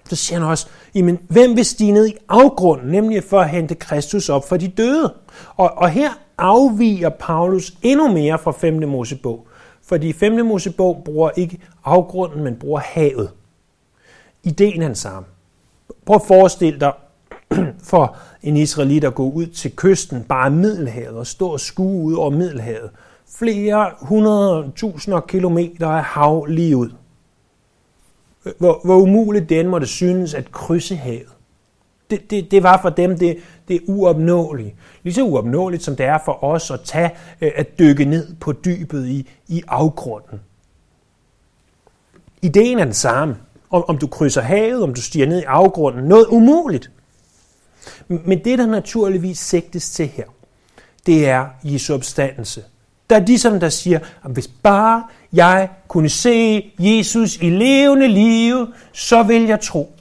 Så 0.08 0.16
siger 0.16 0.40
han 0.40 0.48
også, 0.48 0.66
jamen, 0.94 1.18
hvem 1.28 1.56
vil 1.56 1.64
stige 1.64 1.92
ned 1.92 2.08
i 2.08 2.16
afgrunden, 2.28 2.88
nemlig 2.88 3.24
for 3.24 3.40
at 3.40 3.50
hente 3.50 3.74
Kristus 3.74 4.28
op 4.28 4.48
for 4.48 4.56
de 4.56 4.68
døde? 4.68 5.14
Og, 5.56 5.78
og 5.78 5.90
her 5.90 6.10
afviger 6.38 7.08
Paulus 7.08 7.72
endnu 7.82 8.12
mere 8.12 8.38
fra 8.38 8.52
5. 8.52 8.88
Mosebog. 8.88 9.46
Fordi 9.90 10.12
5. 10.12 10.46
Mosebog 10.46 11.02
bruger 11.04 11.30
ikke 11.36 11.58
afgrunden, 11.84 12.44
men 12.44 12.56
bruger 12.56 12.80
havet. 12.80 13.30
Ideen 14.42 14.82
er 14.82 14.86
den 14.86 14.94
samme. 14.94 15.28
Prøv 16.06 16.16
at 16.16 16.22
forestille 16.22 16.80
dig 16.80 16.92
for 17.90 18.16
en 18.42 18.56
israelit 18.56 19.04
at 19.04 19.14
gå 19.14 19.30
ud 19.30 19.46
til 19.46 19.76
kysten, 19.76 20.24
bare 20.24 20.50
Middelhavet, 20.50 21.16
og 21.16 21.26
stå 21.26 21.48
og 21.48 21.60
skue 21.60 22.04
ud 22.04 22.14
over 22.14 22.30
Middelhavet. 22.30 22.90
Flere 23.38 23.90
hundrede 24.00 24.72
tusinder 24.76 25.20
kilometer 25.20 25.88
af 25.88 26.04
hav 26.04 26.44
lige 26.44 26.76
ud. 26.76 26.90
Hvor, 28.58 28.80
hvor 28.84 28.96
umuligt 28.96 29.48
den 29.48 29.68
måtte 29.68 29.86
synes 29.86 30.34
at 30.34 30.52
krydse 30.52 30.96
havet. 30.96 31.32
Det, 32.10 32.30
det, 32.30 32.50
det 32.50 32.62
var 32.62 32.78
for 32.82 32.90
dem 32.90 33.18
det, 33.18 33.38
det 33.68 33.80
uopnåelige. 33.86 34.74
Lige 35.02 35.14
så 35.14 35.22
uopnåeligt 35.22 35.82
som 35.82 35.96
det 35.96 36.06
er 36.06 36.18
for 36.24 36.44
os 36.44 36.70
at 36.70 36.80
tage, 36.84 37.10
øh, 37.40 37.52
at 37.56 37.78
dykke 37.78 38.04
ned 38.04 38.34
på 38.40 38.52
dybet 38.52 39.06
i, 39.06 39.28
i 39.48 39.62
afgrunden. 39.68 40.40
Ideen 42.42 42.78
er 42.78 42.84
den 42.84 42.94
samme. 42.94 43.36
Om, 43.70 43.84
om 43.88 43.98
du 43.98 44.06
krydser 44.06 44.42
havet, 44.42 44.82
om 44.82 44.94
du 44.94 45.02
stiger 45.02 45.26
ned 45.26 45.40
i 45.40 45.44
afgrunden. 45.44 46.04
Noget 46.04 46.26
umuligt. 46.26 46.90
Men 48.08 48.44
det, 48.44 48.58
der 48.58 48.66
naturligvis 48.66 49.38
sigtes 49.38 49.90
til 49.90 50.06
her, 50.06 50.24
det 51.06 51.28
er 51.28 51.46
Jesu 51.64 51.94
opstandelse. 51.94 52.62
Der 53.10 53.16
er 53.16 53.24
de, 53.24 53.38
som 53.38 53.60
der 53.60 53.68
siger, 53.68 53.98
at 54.24 54.30
hvis 54.30 54.48
bare 54.48 55.04
jeg 55.32 55.68
kunne 55.88 56.08
se 56.08 56.70
Jesus 56.78 57.36
i 57.36 57.50
levende 57.50 58.08
liv, 58.08 58.66
så 58.92 59.22
vil 59.22 59.42
jeg 59.42 59.60
tro. 59.60 59.92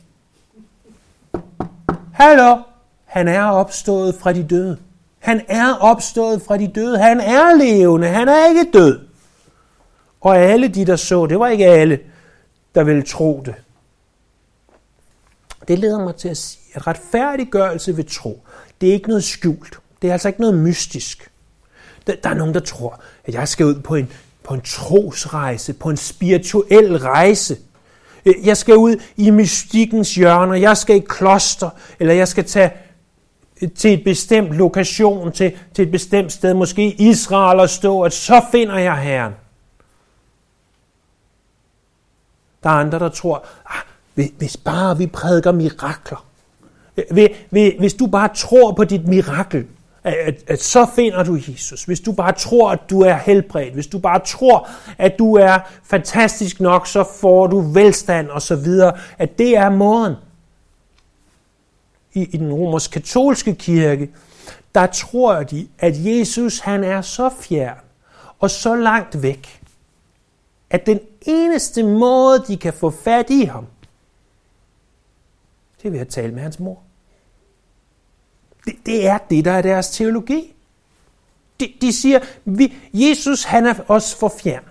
Hallo, 2.20 2.58
han 3.06 3.28
er 3.28 3.44
opstået 3.44 4.16
fra 4.16 4.34
de 4.34 4.44
døde. 4.44 4.78
Han 5.20 5.42
er 5.48 5.74
opstået 5.74 6.42
fra 6.42 6.58
de 6.58 6.68
døde. 6.68 6.98
Han 6.98 7.20
er 7.20 7.56
levende. 7.56 8.08
Han 8.08 8.30
er 8.30 8.48
ikke 8.50 8.72
død. 8.74 9.00
Og 10.22 10.38
alle 10.38 10.68
de, 10.68 10.86
der 10.86 10.96
så, 10.96 11.26
det 11.26 11.40
var 11.40 11.48
ikke 11.48 11.66
alle, 11.66 12.00
der 12.76 12.84
ville 12.84 13.04
tro 13.04 13.44
det. 13.46 13.56
Det 15.68 15.80
leder 15.80 16.04
mig 16.04 16.16
til 16.16 16.30
at 16.30 16.38
sige, 16.38 16.62
at 16.74 16.88
retfærdiggørelse 16.88 17.98
ved 17.98 18.04
tro, 18.04 18.44
det 18.82 18.90
er 18.90 18.94
ikke 18.94 19.08
noget 19.08 19.24
skjult. 19.24 19.80
Det 20.02 20.08
er 20.08 20.12
altså 20.12 20.28
ikke 20.28 20.42
noget 20.42 20.58
mystisk. 20.58 21.32
Der, 22.08 22.16
der 22.24 22.30
er 22.30 22.34
nogen, 22.34 22.54
der 22.54 22.60
tror, 22.60 23.02
at 23.26 23.34
jeg 23.34 23.48
skal 23.48 23.66
ud 23.66 23.76
på 23.76 23.96
en, 23.96 24.12
på 24.44 24.54
en 24.54 24.62
trosrejse, 24.62 25.74
på 25.74 25.90
en 25.90 25.98
spirituel 25.98 26.98
rejse. 26.98 27.58
Øh, 28.26 28.48
jeg 28.48 28.58
skal 28.58 28.78
ud 28.78 28.96
i 29.18 29.32
mystikkens 29.32 30.16
hjørner, 30.16 30.54
jeg 30.54 30.78
skal 30.78 30.96
i 30.96 31.06
kloster, 31.10 31.70
eller 32.00 32.14
jeg 32.14 32.28
skal 32.28 32.46
tage 32.46 32.72
øh, 33.62 33.72
til 33.72 33.94
et 33.94 34.04
bestemt 34.04 34.50
lokation, 34.52 35.32
til, 35.32 35.58
til 35.74 35.84
et 35.84 35.92
bestemt 35.92 36.32
sted, 36.32 36.54
måske 36.54 37.02
Israel, 37.02 37.60
og 37.60 37.70
stå, 37.70 38.02
at 38.02 38.14
så 38.14 38.42
finder 38.52 38.78
jeg 38.78 38.98
Herren. 38.98 39.34
Der 42.64 42.70
er 42.70 42.74
andre, 42.74 43.00
der 43.00 43.10
tror, 43.10 43.46
ah, 43.66 44.28
hvis 44.38 44.58
bare 44.58 44.98
vi 44.98 45.08
prædiker 45.08 45.52
mirakler, 45.52 46.26
øh, 46.98 47.30
hvis 47.80 47.94
du 47.94 48.08
bare 48.08 48.30
tror 48.36 48.72
på 48.72 48.84
dit 48.84 49.08
mirakel, 49.08 49.68
at, 50.10 50.28
at, 50.28 50.44
at 50.48 50.62
så 50.62 50.88
finder 50.96 51.24
du 51.24 51.40
Jesus. 51.48 51.84
Hvis 51.84 52.00
du 52.00 52.12
bare 52.12 52.32
tror, 52.32 52.72
at 52.72 52.80
du 52.90 53.02
er 53.02 53.14
helbredt, 53.14 53.74
hvis 53.74 53.88
du 53.88 54.00
bare 54.00 54.20
tror, 54.26 54.70
at 54.98 55.20
du 55.20 55.36
er 55.36 55.60
fantastisk 55.84 56.60
nok, 56.60 56.88
så 56.88 57.06
får 57.20 57.48
du 57.48 57.60
velstand 57.60 58.28
og 58.28 58.42
så 58.42 58.56
videre, 58.56 58.98
at 59.18 59.38
det 59.38 59.58
er 59.58 59.70
måden. 59.70 60.16
I, 62.14 62.24
i 62.24 62.38
den 62.38 62.54
romersk-katolske 62.54 63.56
kirke, 63.56 64.10
der 64.76 64.86
tror 64.86 65.44
de, 65.44 65.68
at 65.80 66.06
Jesus 66.06 66.60
han 66.60 66.84
er 66.84 67.02
så 67.02 67.30
fjern 67.42 67.78
og 68.40 68.50
så 68.50 68.76
langt 68.76 69.24
væk, 69.24 69.62
at 70.70 70.86
den 70.86 71.00
eneste 71.22 71.84
måde, 71.84 72.44
de 72.48 72.58
kan 72.58 72.74
få 72.74 72.90
fat 72.90 73.30
i 73.30 73.44
ham, 73.44 73.66
det 75.82 75.88
er 75.88 75.92
ved 75.92 76.00
at 76.00 76.08
tale 76.08 76.34
med 76.34 76.42
hans 76.42 76.60
mor. 76.60 76.80
Det, 78.70 78.86
det 78.86 79.08
er 79.08 79.18
det, 79.18 79.46
der 79.46 79.52
er 79.52 79.62
deres 79.62 79.90
teologi. 79.90 80.54
De, 81.60 81.74
de 81.82 81.94
siger, 81.94 82.20
vi, 82.46 82.74
Jesus 82.94 83.44
han 83.44 83.66
er 83.66 83.74
os 83.88 84.16
for 84.16 84.34
fjern. 84.42 84.64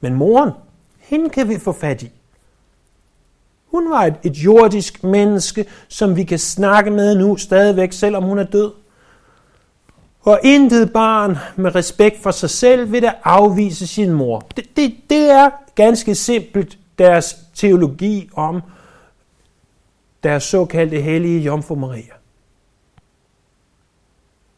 Men 0.00 0.14
moren, 0.14 0.50
hende 0.98 1.30
kan 1.30 1.48
vi 1.48 1.58
få 1.58 1.72
fat 1.72 2.02
i. 2.02 2.10
Hun 3.66 3.90
var 3.90 4.04
et, 4.04 4.14
et 4.22 4.36
jordisk 4.36 5.04
menneske, 5.04 5.66
som 5.88 6.16
vi 6.16 6.24
kan 6.24 6.38
snakke 6.38 6.90
med 6.90 7.18
nu 7.18 7.36
stadigvæk, 7.36 7.92
selvom 7.92 8.22
hun 8.22 8.38
er 8.38 8.44
død. 8.44 8.72
Og 10.20 10.40
intet 10.44 10.92
barn 10.92 11.36
med 11.56 11.74
respekt 11.74 12.22
for 12.22 12.30
sig 12.30 12.50
selv 12.50 12.92
vil 12.92 13.02
da 13.02 13.12
afvise 13.24 13.86
sin 13.86 14.12
mor. 14.12 14.46
Det, 14.56 14.76
det, 14.76 14.94
det 15.10 15.30
er 15.30 15.50
ganske 15.74 16.14
simpelt 16.14 16.78
deres 16.98 17.36
teologi 17.54 18.30
om 18.34 18.62
deres 20.22 20.42
såkaldte 20.42 21.00
hellige 21.00 21.40
Jomfru 21.40 21.74
Maria. 21.74 22.12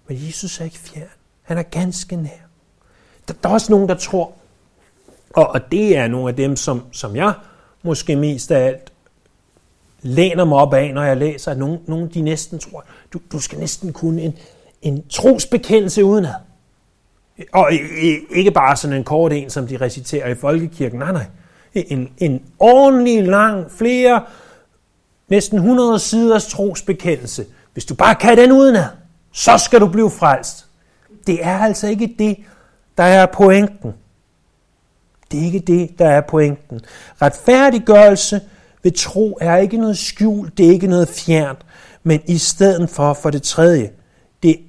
Men 0.08 0.26
Jesus 0.26 0.60
er 0.60 0.64
ikke 0.64 0.78
fjern. 0.78 1.08
Han 1.42 1.58
er 1.58 1.62
ganske 1.62 2.16
nær. 2.16 2.30
Der, 3.28 3.34
der 3.42 3.48
er 3.48 3.52
også 3.52 3.72
nogen, 3.72 3.88
der 3.88 3.94
tror, 3.94 4.32
og, 5.30 5.48
og 5.48 5.72
det 5.72 5.96
er 5.96 6.08
nogle 6.08 6.28
af 6.28 6.36
dem, 6.36 6.56
som, 6.56 6.82
som 6.92 7.16
jeg 7.16 7.32
måske 7.82 8.16
mest 8.16 8.50
af 8.50 8.66
alt 8.66 8.92
læner 10.02 10.44
mig 10.44 10.58
op 10.58 10.74
af, 10.74 10.94
når 10.94 11.02
jeg 11.02 11.16
læser, 11.16 11.50
at 11.50 11.58
nogen, 11.58 11.78
nogen 11.86 12.08
de 12.08 12.20
næsten 12.20 12.58
tror, 12.58 12.84
du, 13.12 13.20
du 13.32 13.40
skal 13.40 13.58
næsten 13.58 13.92
kunne 13.92 14.22
en, 14.22 14.38
en 14.82 15.08
trosbekendelse 15.08 16.04
udenad. 16.04 16.34
Og 17.52 17.70
ikke 18.30 18.50
bare 18.50 18.76
sådan 18.76 18.96
en 18.96 19.04
kort 19.04 19.32
en, 19.32 19.50
som 19.50 19.66
de 19.66 19.76
reciterer 19.76 20.28
i 20.28 20.34
folkekirken. 20.34 20.98
Nej, 20.98 21.12
nej. 21.12 21.26
En, 21.74 22.08
en 22.18 22.42
ordentlig 22.58 23.24
lang, 23.24 23.70
flere, 23.70 24.22
næsten 25.28 25.58
100 25.58 25.98
siders 25.98 26.46
trosbekendelse. 26.46 27.46
Hvis 27.72 27.84
du 27.84 27.94
bare 27.94 28.14
kan 28.14 28.36
den 28.36 28.52
udenad 28.52 28.88
så 29.36 29.58
skal 29.58 29.80
du 29.80 29.88
blive 29.88 30.10
frelst. 30.10 30.66
Det 31.26 31.44
er 31.44 31.58
altså 31.58 31.86
ikke 31.86 32.14
det, 32.18 32.36
der 32.98 33.04
er 33.04 33.26
pointen. 33.26 33.92
Det 35.30 35.40
er 35.40 35.44
ikke 35.44 35.58
det, 35.58 35.98
der 35.98 36.08
er 36.08 36.20
pointen. 36.20 36.80
Retfærdiggørelse 37.22 38.40
ved 38.82 38.92
tro 38.92 39.38
er 39.40 39.56
ikke 39.56 39.76
noget 39.76 39.98
skjult, 39.98 40.58
det 40.58 40.66
er 40.66 40.70
ikke 40.70 40.86
noget 40.86 41.08
fjernt, 41.08 41.66
men 42.02 42.20
i 42.26 42.38
stedet 42.38 42.90
for, 42.90 43.12
for 43.12 43.30
det 43.30 43.42
tredje, 43.42 43.92
det 44.42 44.60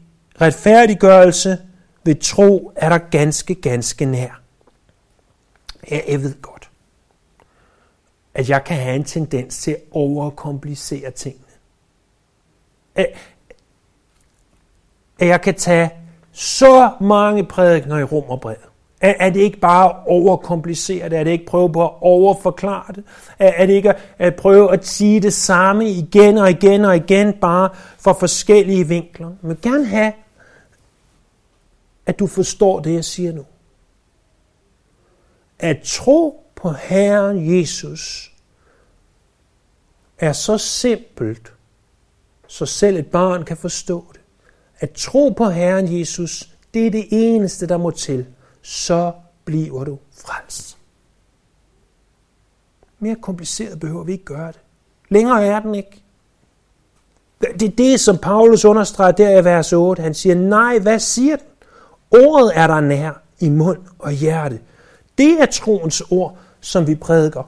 retfærdiggørelse 0.41 1.57
ved 2.03 2.15
tro 2.15 2.71
er 2.75 2.89
der 2.89 2.97
ganske, 2.97 3.55
ganske 3.55 4.05
nær. 4.05 4.41
Jeg, 5.89 6.03
jeg 6.07 6.23
ved 6.23 6.41
godt, 6.41 6.69
at 8.33 8.49
jeg 8.49 8.63
kan 8.63 8.77
have 8.77 8.95
en 8.95 9.03
tendens 9.03 9.57
til 9.57 9.71
at 9.71 9.81
overkomplicere 9.91 11.11
tingene 11.11 11.43
at 15.19 15.27
jeg 15.27 15.41
kan 15.41 15.55
tage 15.55 15.89
så 16.31 16.91
mange 17.01 17.45
prædikner 17.45 17.97
i 17.97 18.03
rum 18.03 18.23
og 18.29 18.41
bred. 18.41 18.55
Er 19.01 19.29
det 19.29 19.39
ikke 19.39 19.59
bare 19.59 20.03
overkomplicere 20.05 21.09
det? 21.09 21.19
Er 21.19 21.23
det 21.23 21.31
ikke 21.31 21.45
prøve 21.45 21.71
på 21.71 21.83
at 21.83 21.93
overforklare 22.01 22.93
det? 22.95 23.03
Er 23.39 23.65
det 23.65 23.73
ikke 23.73 23.93
at 24.17 24.35
prøve 24.35 24.73
at 24.73 24.87
sige 24.87 25.19
det 25.19 25.33
samme 25.33 25.89
igen 25.89 26.37
og 26.37 26.49
igen 26.49 26.85
og 26.85 26.95
igen, 26.95 27.33
bare 27.33 27.69
for 27.99 28.13
forskellige 28.13 28.87
vinkler? 28.87 29.27
Jeg 29.27 29.49
vil 29.49 29.61
gerne 29.61 29.85
have, 29.85 30.13
at 32.05 32.19
du 32.19 32.27
forstår 32.27 32.79
det, 32.79 32.93
jeg 32.93 33.05
siger 33.05 33.33
nu. 33.33 33.45
At 35.59 35.77
tro 35.83 36.43
på 36.55 36.71
Herren 36.71 37.57
Jesus 37.57 38.31
er 40.19 40.33
så 40.33 40.57
simpelt, 40.57 41.53
så 42.47 42.65
selv 42.65 42.97
et 42.97 43.07
barn 43.07 43.45
kan 43.45 43.57
forstå 43.57 44.05
det. 44.13 44.16
At 44.79 44.91
tro 44.91 45.29
på 45.29 45.49
Herren 45.49 45.99
Jesus, 45.99 46.49
det 46.73 46.87
er 46.87 46.91
det 46.91 47.07
eneste, 47.11 47.67
der 47.67 47.77
må 47.77 47.91
til. 47.91 48.25
Så 48.61 49.11
bliver 49.45 49.83
du 49.83 49.97
frelst. 50.17 50.77
Mere 52.99 53.15
kompliceret 53.15 53.79
behøver 53.79 54.03
vi 54.03 54.11
ikke 54.11 54.25
gøre 54.25 54.47
det. 54.47 54.59
Længere 55.09 55.45
er 55.45 55.59
den 55.59 55.75
ikke. 55.75 56.03
Det 57.41 57.63
er 57.63 57.75
det, 57.77 57.99
som 57.99 58.17
Paulus 58.17 58.65
understreger 58.65 59.11
der 59.11 59.39
i 59.39 59.45
vers 59.45 59.73
8. 59.73 60.03
Han 60.03 60.13
siger, 60.13 60.35
nej, 60.35 60.79
hvad 60.79 60.99
siger 60.99 61.35
den? 61.35 61.47
Ordet 62.11 62.51
er 62.55 62.67
der 62.67 62.79
nær 62.79 63.11
i 63.39 63.49
mund 63.49 63.79
og 63.99 64.11
hjerte. 64.11 64.59
Det 65.17 65.41
er 65.41 65.45
troens 65.45 66.01
ord, 66.01 66.37
som 66.61 66.87
vi 66.87 66.95
prædiker. 66.95 67.43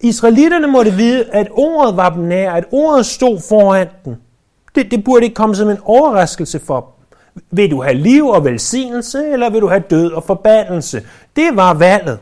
Israelitterne 0.00 0.66
måtte 0.66 0.92
vide, 0.92 1.30
at 1.30 1.48
ordet 1.50 1.96
var 1.96 2.10
dem 2.10 2.22
nær, 2.22 2.52
at 2.52 2.64
ordet 2.70 3.06
stod 3.06 3.40
foran 3.48 3.88
dem. 4.04 4.16
Det, 4.74 4.90
det 4.90 5.04
burde 5.04 5.24
ikke 5.24 5.34
komme 5.34 5.56
som 5.56 5.68
en 5.68 5.78
overraskelse 5.82 6.58
for 6.58 6.80
dem. 6.80 7.18
Vil 7.50 7.70
du 7.70 7.82
have 7.82 7.94
liv 7.94 8.26
og 8.26 8.44
velsignelse, 8.44 9.28
eller 9.32 9.50
vil 9.50 9.60
du 9.60 9.68
have 9.68 9.84
død 9.90 10.12
og 10.12 10.24
forbandelse? 10.24 11.06
Det 11.36 11.56
var 11.56 11.74
valget. 11.74 12.18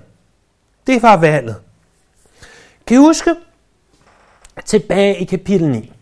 Det 0.87 1.02
var 1.02 1.17
valget. 1.17 1.57
Kan 2.87 2.97
I 2.97 2.99
huske 2.99 3.35
tilbage 4.64 5.17
i 5.17 5.25
kapitel 5.25 5.69
9, 5.69 5.93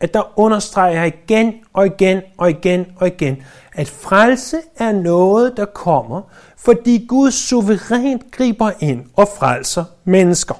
at 0.00 0.14
der 0.14 0.38
understreger 0.38 1.00
jeg 1.00 1.06
igen 1.06 1.54
og 1.72 1.86
igen 1.86 2.22
og 2.38 2.50
igen 2.50 2.86
og 2.96 3.06
igen, 3.06 3.42
at 3.72 3.88
frelse 3.88 4.56
er 4.76 4.92
noget, 4.92 5.56
der 5.56 5.64
kommer, 5.64 6.22
fordi 6.56 7.06
Gud 7.08 7.30
suverænt 7.30 8.30
griber 8.30 8.70
ind 8.80 9.06
og 9.16 9.28
frelser 9.38 9.84
mennesker. 10.04 10.54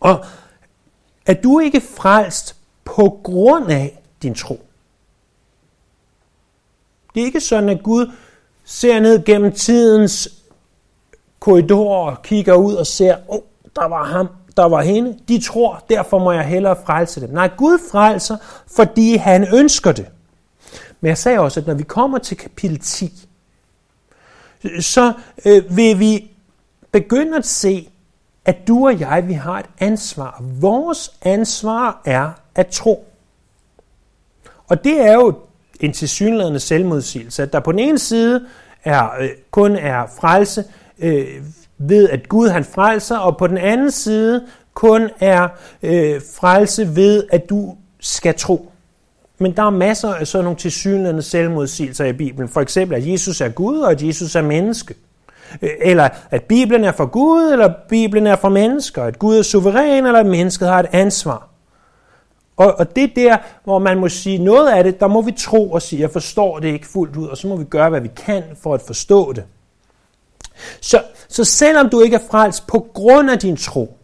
Og 0.00 0.24
at 1.26 1.44
du 1.44 1.58
ikke 1.58 1.80
frelst 1.80 2.56
på 2.84 3.20
grund 3.24 3.70
af 3.70 3.98
din 4.22 4.34
tro. 4.34 4.60
Det 7.14 7.20
er 7.20 7.24
ikke 7.24 7.40
sådan, 7.40 7.68
at 7.68 7.82
Gud 7.82 8.12
ser 8.64 9.00
ned 9.00 9.24
gennem 9.24 9.52
tidens 9.52 10.28
korridor 11.40 12.10
og 12.10 12.22
kigger 12.22 12.54
ud 12.54 12.74
og 12.74 12.86
ser, 12.86 13.16
åh, 13.28 13.36
oh, 13.36 13.40
der 13.76 13.88
var 13.88 14.04
ham, 14.04 14.28
der 14.56 14.64
var 14.64 14.82
hende. 14.82 15.18
De 15.28 15.40
tror, 15.40 15.84
derfor 15.90 16.18
må 16.18 16.32
jeg 16.32 16.44
hellere 16.44 16.76
frelse 16.86 17.20
dem. 17.20 17.30
Nej, 17.30 17.50
Gud 17.56 17.78
frelser, 17.90 18.36
fordi 18.76 19.16
han 19.16 19.54
ønsker 19.54 19.92
det. 19.92 20.06
Men 21.00 21.08
jeg 21.08 21.18
sagde 21.18 21.38
også, 21.38 21.60
at 21.60 21.66
når 21.66 21.74
vi 21.74 21.82
kommer 21.82 22.18
til 22.18 22.36
kapitel 22.36 22.78
10, 22.78 23.28
så 24.80 25.12
øh, 25.46 25.76
vil 25.76 25.98
vi 25.98 26.30
begynde 26.92 27.36
at 27.36 27.46
se, 27.46 27.88
at 28.44 28.68
du 28.68 28.86
og 28.86 29.00
jeg, 29.00 29.28
vi 29.28 29.32
har 29.32 29.58
et 29.58 29.66
ansvar. 29.78 30.42
Vores 30.60 31.12
ansvar 31.22 32.00
er 32.04 32.30
at 32.54 32.66
tro. 32.66 33.06
Og 34.68 34.84
det 34.84 35.00
er 35.00 35.14
jo 35.14 35.34
en 35.80 35.92
tilsyneladende 35.92 36.60
selvmodsigelse, 36.60 37.42
at 37.42 37.52
der 37.52 37.60
på 37.60 37.72
den 37.72 37.78
ene 37.78 37.98
side 37.98 38.46
er, 38.84 39.08
øh, 39.20 39.28
kun 39.50 39.76
er 39.76 40.06
frelse 40.20 40.64
øh, 40.98 41.26
ved, 41.78 42.08
at 42.08 42.28
Gud 42.28 42.48
han 42.48 42.64
frelser, 42.64 43.16
og 43.16 43.36
på 43.36 43.46
den 43.46 43.58
anden 43.58 43.90
side 43.90 44.46
kun 44.74 45.10
er 45.20 45.48
øh, 45.82 46.20
frelse 46.34 46.96
ved, 46.96 47.24
at 47.30 47.50
du 47.50 47.76
skal 48.00 48.34
tro. 48.34 48.70
Men 49.38 49.52
der 49.52 49.62
er 49.62 49.70
masser 49.70 50.14
af 50.14 50.26
sådan 50.26 50.44
nogle 50.44 50.58
tilsyneladende 50.58 51.22
selvmodsigelser 51.22 52.04
i 52.04 52.12
Bibelen. 52.12 52.48
For 52.48 52.60
eksempel, 52.60 52.96
at 52.96 53.06
Jesus 53.06 53.40
er 53.40 53.48
Gud, 53.48 53.78
og 53.78 53.90
at 53.90 54.02
Jesus 54.02 54.34
er 54.34 54.42
menneske. 54.42 54.94
Øh, 55.62 55.70
eller 55.80 56.08
at 56.30 56.42
Bibelen 56.42 56.84
er 56.84 56.92
for 56.92 57.06
Gud, 57.06 57.52
eller 57.52 57.72
Bibelen 57.88 58.26
er 58.26 58.36
for 58.36 58.48
mennesker. 58.48 59.02
At 59.02 59.18
Gud 59.18 59.38
er 59.38 59.42
suveræn, 59.42 60.06
eller 60.06 60.20
at 60.20 60.26
mennesket 60.26 60.68
har 60.68 60.80
et 60.80 60.88
ansvar. 60.92 61.48
Og, 62.56 62.74
og 62.78 62.96
det 62.96 63.12
der, 63.16 63.36
hvor 63.64 63.78
man 63.78 63.98
må 63.98 64.08
sige, 64.08 64.38
noget 64.38 64.68
af 64.68 64.84
det, 64.84 65.00
der 65.00 65.06
må 65.06 65.22
vi 65.22 65.32
tro 65.32 65.72
og 65.72 65.82
sige, 65.82 66.02
jeg 66.02 66.10
forstår 66.10 66.58
det 66.58 66.68
ikke 66.68 66.86
fuldt 66.86 67.16
ud, 67.16 67.26
og 67.26 67.36
så 67.36 67.48
må 67.48 67.56
vi 67.56 67.64
gøre, 67.64 67.90
hvad 67.90 68.00
vi 68.00 68.10
kan 68.16 68.42
for 68.62 68.74
at 68.74 68.82
forstå 68.82 69.32
det. 69.32 69.44
Så, 70.80 71.02
så 71.28 71.44
selvom 71.44 71.88
du 71.88 72.00
ikke 72.00 72.16
er 72.16 72.26
frelst 72.30 72.66
på 72.66 72.86
grund 72.94 73.30
af 73.30 73.38
din 73.38 73.56
tro, 73.56 73.96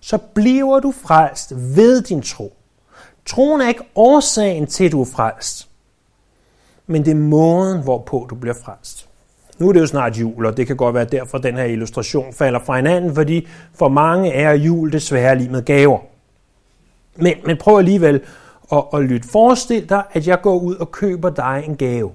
så 0.00 0.18
bliver 0.18 0.80
du 0.80 0.92
frelst 1.02 1.52
ved 1.56 2.02
din 2.02 2.22
tro. 2.22 2.56
Troen 3.26 3.60
er 3.60 3.68
ikke 3.68 3.84
årsagen 3.94 4.66
til, 4.66 4.84
at 4.84 4.92
du 4.92 5.00
er 5.00 5.08
frelst, 5.14 5.68
men 6.86 7.04
det 7.04 7.10
er 7.10 7.14
måden, 7.14 7.82
hvorpå 7.82 8.26
du 8.30 8.34
bliver 8.34 8.54
frelst. 8.64 9.06
Nu 9.58 9.68
er 9.68 9.72
det 9.72 9.80
jo 9.80 9.86
snart 9.86 10.16
jul, 10.16 10.46
og 10.46 10.56
det 10.56 10.66
kan 10.66 10.76
godt 10.76 10.94
være 10.94 11.04
derfor, 11.04 11.38
at 11.38 11.44
den 11.44 11.56
her 11.56 11.64
illustration 11.64 12.32
falder 12.32 12.60
fra 12.60 12.76
hinanden, 12.76 13.14
fordi 13.14 13.48
for 13.74 13.88
mange 13.88 14.32
er 14.32 14.52
jul 14.52 14.92
desværre 14.92 15.38
lige 15.38 15.50
med 15.50 15.62
gaver. 15.62 15.98
Men, 17.20 17.34
men 17.46 17.56
prøv 17.56 17.78
alligevel 17.78 18.20
at, 18.72 18.84
at 18.92 19.02
lytte. 19.02 19.28
Forestil 19.28 19.88
dig, 19.88 20.02
at 20.12 20.26
jeg 20.26 20.40
går 20.40 20.58
ud 20.58 20.76
og 20.76 20.92
køber 20.92 21.30
dig 21.30 21.64
en 21.68 21.76
gave. 21.76 22.12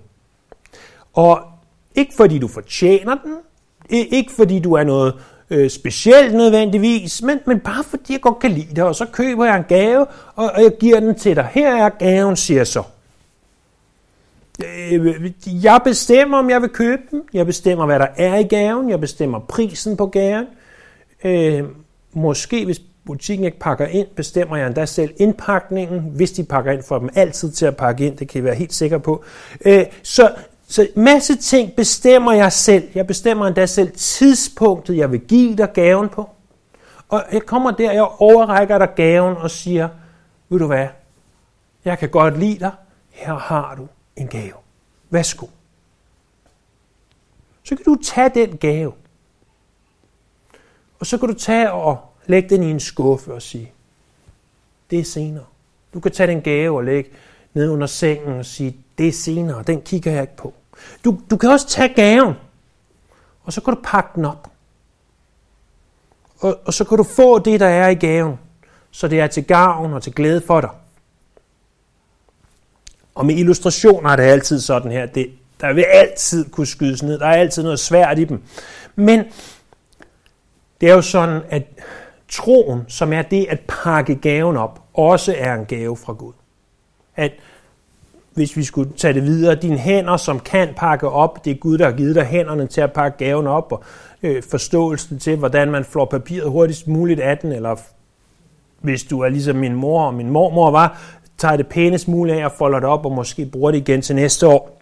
Og 1.14 1.42
ikke 1.96 2.14
fordi 2.18 2.40
du 2.40 2.48
fortjener 2.48 3.16
den, 3.16 3.36
ikke 3.90 4.32
fordi 4.32 4.60
du 4.60 4.74
er 4.74 4.84
noget 4.84 5.14
øh, 5.50 5.70
specielt 5.70 6.36
nødvendigvis, 6.36 7.22
men, 7.22 7.40
men 7.46 7.60
bare 7.60 7.84
fordi 7.84 8.14
jeg 8.14 8.22
godt 8.22 8.40
kan 8.40 8.52
lide 8.52 8.76
dig, 8.76 8.84
og 8.84 8.96
så 8.96 9.06
køber 9.06 9.46
jeg 9.46 9.58
en 9.58 9.64
gave, 9.64 10.06
og, 10.36 10.52
og 10.56 10.64
jeg 10.64 10.72
giver 10.80 11.00
den 11.00 11.16
til 11.16 11.36
dig. 11.36 11.50
Her 11.52 11.86
er 11.86 11.90
gaven, 11.90 12.36
siger 12.36 12.64
så. 12.64 12.84
Øh, 14.92 15.32
jeg 15.46 15.82
bestemmer, 15.84 16.38
om 16.38 16.50
jeg 16.50 16.62
vil 16.62 16.70
købe 16.70 17.02
den. 17.12 17.22
Jeg 17.34 17.46
bestemmer, 17.46 17.86
hvad 17.86 18.00
der 18.00 18.08
er 18.18 18.36
i 18.36 18.44
gaven. 18.44 18.90
Jeg 18.90 19.00
bestemmer 19.00 19.40
prisen 19.40 19.98
på 19.98 20.06
gaven. 20.06 20.46
Øh, 21.24 21.64
måske, 22.14 22.66
hvis 22.66 22.82
butikken 23.06 23.46
ikke 23.46 23.60
pakker 23.60 23.86
ind, 23.86 24.08
bestemmer 24.16 24.58
jeg 24.58 24.68
endda 24.68 24.86
selv 24.86 25.14
indpakningen, 25.18 26.00
hvis 26.00 26.32
de 26.32 26.44
pakker 26.44 26.72
ind, 26.72 26.84
for 26.84 27.00
dem 27.00 27.10
altid 27.16 27.52
til 27.52 27.66
at 27.66 27.78
pakke 27.78 28.06
ind, 28.06 28.18
det 28.18 28.30
kan 28.30 28.42
I 28.42 28.44
være 28.44 28.56
helt 28.56 28.74
sikker 28.74 28.98
på. 28.98 29.24
Øh, 29.66 29.86
så, 30.04 30.36
så 30.68 30.88
masse 30.96 31.36
ting 31.36 31.74
bestemmer 31.76 32.34
jeg 32.34 32.52
selv. 32.52 32.90
Jeg 32.96 33.08
bestemmer 33.08 33.48
endda 33.48 33.66
selv 33.66 33.92
tidspunktet, 33.92 34.98
jeg 34.98 35.12
vil 35.12 35.20
give 35.20 35.56
dig 35.56 35.74
gaven 35.74 36.10
på. 36.10 36.30
Og 37.10 37.24
jeg 37.32 37.42
kommer 37.42 37.72
der, 37.72 37.92
jeg 37.92 38.08
overrækker 38.20 38.78
dig 38.78 38.90
gaven 38.96 39.38
og 39.38 39.52
siger, 39.52 39.90
ved 40.50 40.60
du 40.60 40.68
hvad, 40.68 40.88
jeg 41.86 42.00
kan 42.00 42.10
godt 42.10 42.40
lide 42.40 42.60
dig, 42.60 42.72
her 43.10 43.34
har 43.34 43.76
du 43.76 43.88
en 44.16 44.28
gave. 44.28 44.54
Værsgo. 45.10 45.48
Så 47.64 47.76
kan 47.76 47.86
du 47.86 47.98
tage 48.04 48.30
den 48.30 48.58
gave. 48.58 48.94
Og 51.00 51.06
så 51.06 51.18
kan 51.18 51.30
du 51.30 51.34
tage 51.34 51.72
og 51.72 52.15
Læg 52.28 52.50
den 52.50 52.64
i 52.64 52.72
en 52.72 52.80
skuffe 52.80 53.34
og 53.34 53.42
sige, 53.42 53.72
det 54.90 55.00
er 55.00 55.04
senere. 55.04 55.46
Du 55.94 56.00
kan 56.00 56.12
tage 56.12 56.28
den 56.28 56.42
gave 56.42 56.78
og 56.78 56.84
lægge 56.84 57.10
ned 57.54 57.70
under 57.70 57.88
sengen 57.88 58.40
og 58.40 58.46
sige, 58.46 58.78
det 58.98 59.08
er 59.08 59.12
senere, 59.12 59.64
den 59.64 59.82
kigger 59.82 60.12
jeg 60.12 60.22
ikke 60.22 60.38
på. 60.38 60.54
Du, 61.06 61.20
du 61.32 61.38
kan 61.38 61.50
også 61.50 61.68
tage 61.68 61.94
gaven, 61.94 62.34
og 63.44 63.54
så 63.54 63.62
kan 63.62 63.74
du 63.74 63.80
pakke 63.84 64.10
den 64.16 64.26
op. 64.26 64.52
Og, 66.40 66.60
og 66.66 66.74
så 66.74 66.84
kan 66.84 66.98
du 66.98 67.04
få 67.04 67.40
det, 67.40 67.60
der 67.60 67.68
er 67.68 67.88
i 67.88 67.96
gaven, 67.96 68.40
så 68.92 69.08
det 69.08 69.20
er 69.20 69.28
til 69.28 69.44
gavn 69.44 69.94
og 69.94 70.04
til 70.04 70.14
glæde 70.14 70.42
for 70.42 70.62
dig. 70.62 70.70
Og 73.16 73.26
med 73.26 73.36
illustrationer 73.36 74.10
er 74.10 74.16
det 74.16 74.24
altid 74.24 74.60
sådan 74.60 74.92
her. 74.92 75.06
Det, 75.06 75.32
der 75.62 75.74
vil 75.74 75.84
altid 75.84 76.50
kunne 76.50 76.68
skydes 76.68 77.04
ned. 77.04 77.20
Der 77.20 77.26
er 77.26 77.36
altid 77.36 77.64
noget 77.64 77.80
svært 77.80 78.20
i 78.20 78.24
dem. 78.24 78.42
Men 78.96 79.24
det 80.82 80.90
er 80.90 80.94
jo 80.94 81.02
sådan, 81.02 81.42
at 81.50 81.64
troen, 82.36 82.82
som 82.88 83.14
er 83.14 83.22
det 83.22 83.46
at 83.50 83.60
pakke 83.68 84.16
gaven 84.16 84.58
op, 84.58 84.82
også 84.94 85.36
er 85.38 85.54
en 85.54 85.66
gave 85.66 85.98
fra 85.98 86.14
Gud. 86.14 86.34
At 87.16 87.32
hvis 88.34 88.58
vi 88.58 88.64
skulle 88.64 88.94
tage 88.98 89.14
det 89.14 89.24
videre, 89.24 89.56
dine 89.56 89.78
hænder, 89.78 90.18
som 90.18 90.40
kan 90.40 90.70
pakke 90.78 91.10
op, 91.10 91.46
det 91.46 91.52
er 91.52 91.56
Gud, 91.56 91.78
der 91.78 91.86
har 91.86 91.92
givet 91.92 92.16
dig 92.16 92.26
hænderne 92.26 92.68
til 92.68 92.82
at 92.82 92.94
pakke 92.94 93.18
gaven 93.18 93.48
op, 93.48 93.72
og 93.72 93.84
øh, 94.24 94.44
forståelsen 94.44 95.20
til, 95.20 95.36
hvordan 95.38 95.72
man 95.72 95.86
flår 95.86 96.06
papiret 96.06 96.50
hurtigst 96.50 96.88
muligt 96.88 97.20
af 97.20 97.38
den, 97.38 97.52
eller 97.52 97.76
hvis 98.82 99.04
du 99.04 99.20
er 99.20 99.30
ligesom 99.30 99.56
min 99.56 99.76
mor 99.76 100.04
og 100.04 100.14
min 100.14 100.30
mormor 100.30 100.72
var, 100.72 101.02
tager 101.38 101.58
det 101.58 101.68
pænest 101.68 102.08
muligt 102.08 102.38
af 102.38 102.46
og 102.46 102.52
folder 102.52 102.80
det 102.80 102.90
op, 102.90 103.06
og 103.06 103.12
måske 103.12 103.46
bruger 103.46 103.72
det 103.72 103.78
igen 103.78 104.02
til 104.02 104.16
næste 104.16 104.48
år. 104.48 104.82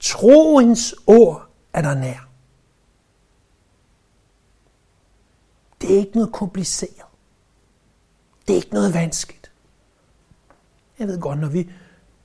Troens 0.00 0.94
ord 1.06 1.42
er 1.72 1.82
der 1.82 1.94
nær. 1.94 2.31
Det 5.92 5.98
er 5.98 6.04
ikke 6.04 6.16
noget 6.16 6.32
kompliceret. 6.32 7.06
Det 8.48 8.52
er 8.52 8.56
ikke 8.56 8.74
noget 8.74 8.94
vanskeligt. 8.94 9.50
Jeg 10.98 11.08
ved 11.08 11.20
godt, 11.20 11.40
når 11.40 11.48
vi 11.48 11.70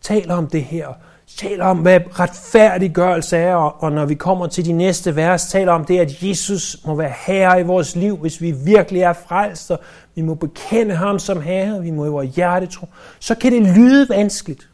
taler 0.01 0.35
om 0.35 0.47
det 0.47 0.63
her, 0.63 0.93
taler 1.37 1.65
om, 1.65 1.77
hvad 1.77 1.99
retfærdiggørelse 2.19 3.37
er, 3.37 3.55
og 3.55 3.91
når 3.91 4.05
vi 4.05 4.15
kommer 4.15 4.47
til 4.47 4.65
de 4.65 4.71
næste 4.71 5.15
vers, 5.15 5.47
taler 5.47 5.71
om 5.71 5.85
det, 5.85 5.99
at 5.99 6.23
Jesus 6.23 6.85
må 6.85 6.95
være 6.95 7.13
herre 7.25 7.59
i 7.59 7.63
vores 7.63 7.95
liv, 7.95 8.17
hvis 8.17 8.41
vi 8.41 8.51
virkelig 8.51 9.01
er 9.01 9.13
frelst, 9.13 9.71
og 9.71 9.79
vi 10.15 10.21
må 10.21 10.33
bekende 10.33 10.95
ham 10.95 11.19
som 11.19 11.41
herre, 11.41 11.81
vi 11.81 11.91
må 11.91 12.05
i 12.05 12.09
vores 12.09 12.35
hjerte 12.35 12.65
tro, 12.65 12.87
så 13.19 13.35
kan 13.35 13.51
det 13.51 13.61
lyde 13.61 14.09
vanskeligt. 14.09 14.69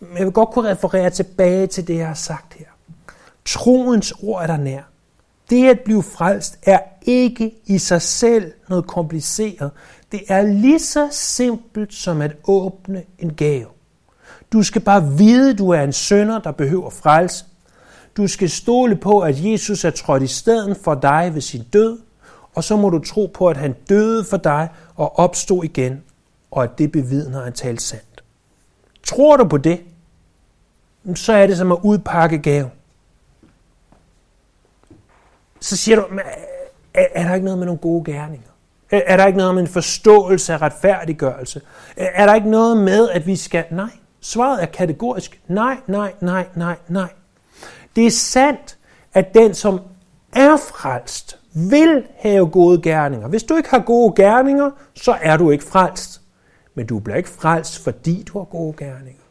Men 0.00 0.16
jeg 0.18 0.24
vil 0.24 0.32
godt 0.32 0.50
kunne 0.50 0.70
referere 0.70 1.10
tilbage 1.10 1.66
til 1.66 1.88
det, 1.88 1.96
jeg 1.96 2.06
har 2.06 2.14
sagt 2.14 2.54
her. 2.54 2.66
Troens 3.44 4.12
ord 4.22 4.42
er 4.42 4.46
der 4.46 4.56
nær. 4.56 4.91
Det 5.52 5.68
at 5.68 5.80
blive 5.80 6.02
frelst 6.02 6.58
er 6.62 6.78
ikke 7.02 7.52
i 7.66 7.78
sig 7.78 8.02
selv 8.02 8.52
noget 8.68 8.86
kompliceret. 8.86 9.70
Det 10.12 10.20
er 10.28 10.42
lige 10.42 10.78
så 10.78 11.08
simpelt 11.10 11.94
som 11.94 12.20
at 12.20 12.36
åbne 12.44 13.02
en 13.18 13.34
gave. 13.34 13.66
Du 14.52 14.62
skal 14.62 14.82
bare 14.82 15.08
vide, 15.18 15.50
at 15.50 15.58
du 15.58 15.70
er 15.70 15.82
en 15.82 15.92
sønder, 15.92 16.38
der 16.38 16.52
behøver 16.52 16.90
frelse. 16.90 17.44
Du 18.16 18.26
skal 18.26 18.50
stole 18.50 18.96
på, 18.96 19.20
at 19.20 19.44
Jesus 19.44 19.84
er 19.84 19.90
trådt 19.90 20.22
i 20.22 20.26
stedet 20.26 20.76
for 20.84 20.94
dig 20.94 21.30
ved 21.34 21.40
sin 21.40 21.62
død, 21.72 21.98
og 22.54 22.64
så 22.64 22.76
må 22.76 22.90
du 22.90 22.98
tro 22.98 23.30
på, 23.34 23.48
at 23.48 23.56
han 23.56 23.74
døde 23.88 24.24
for 24.24 24.36
dig 24.36 24.68
og 24.96 25.18
opstod 25.18 25.64
igen, 25.64 26.02
og 26.50 26.64
at 26.64 26.78
det 26.78 26.92
bevidner, 26.92 27.40
at 27.40 27.60
han 27.60 27.78
sandt. 27.78 28.24
Tror 29.06 29.36
du 29.36 29.44
på 29.44 29.56
det, 29.56 29.80
så 31.14 31.32
er 31.32 31.46
det 31.46 31.56
som 31.56 31.72
at 31.72 31.78
udpakke 31.82 32.38
gave. 32.38 32.70
Så 35.62 35.76
siger 35.76 35.96
du, 35.96 36.06
øh, 36.14 36.20
er, 36.94 37.06
er 37.14 37.28
der 37.28 37.34
ikke 37.34 37.44
noget 37.44 37.58
med 37.58 37.66
nogle 37.66 37.78
gode 37.78 38.04
gerninger? 38.04 38.48
Er 38.90 39.16
der 39.16 39.26
ikke 39.26 39.38
noget 39.38 39.54
med 39.54 39.62
en 39.62 39.68
forståelse 39.68 40.52
af 40.52 40.62
retfærdiggørelse? 40.62 41.60
Er 41.96 42.26
der 42.26 42.34
ikke 42.34 42.50
noget 42.50 42.76
med, 42.76 43.08
at 43.10 43.26
vi 43.26 43.36
skal... 43.36 43.64
Nej, 43.70 43.90
svaret 44.20 44.62
er 44.62 44.66
kategorisk. 44.66 45.40
Nej, 45.48 45.76
nej, 45.86 46.12
nej, 46.20 46.46
nej, 46.56 46.76
nej. 46.88 47.08
Det 47.96 48.06
er 48.06 48.10
sandt, 48.10 48.78
at 49.14 49.34
den, 49.34 49.54
som 49.54 49.80
er 50.32 50.56
frelst, 50.56 51.38
vil 51.54 52.04
have 52.18 52.50
gode 52.50 52.82
gerninger. 52.82 53.28
Hvis 53.28 53.42
du 53.42 53.56
ikke 53.56 53.70
har 53.70 53.78
gode 53.78 54.14
gerninger, 54.16 54.70
så 54.94 55.16
er 55.22 55.36
du 55.36 55.50
ikke 55.50 55.64
frelst. 55.64 56.20
Men 56.74 56.86
du 56.86 56.98
bliver 56.98 57.16
ikke 57.16 57.28
frelst, 57.28 57.84
fordi 57.84 58.22
du 58.22 58.38
har 58.38 58.44
gode 58.44 58.76
gerninger. 58.76 59.22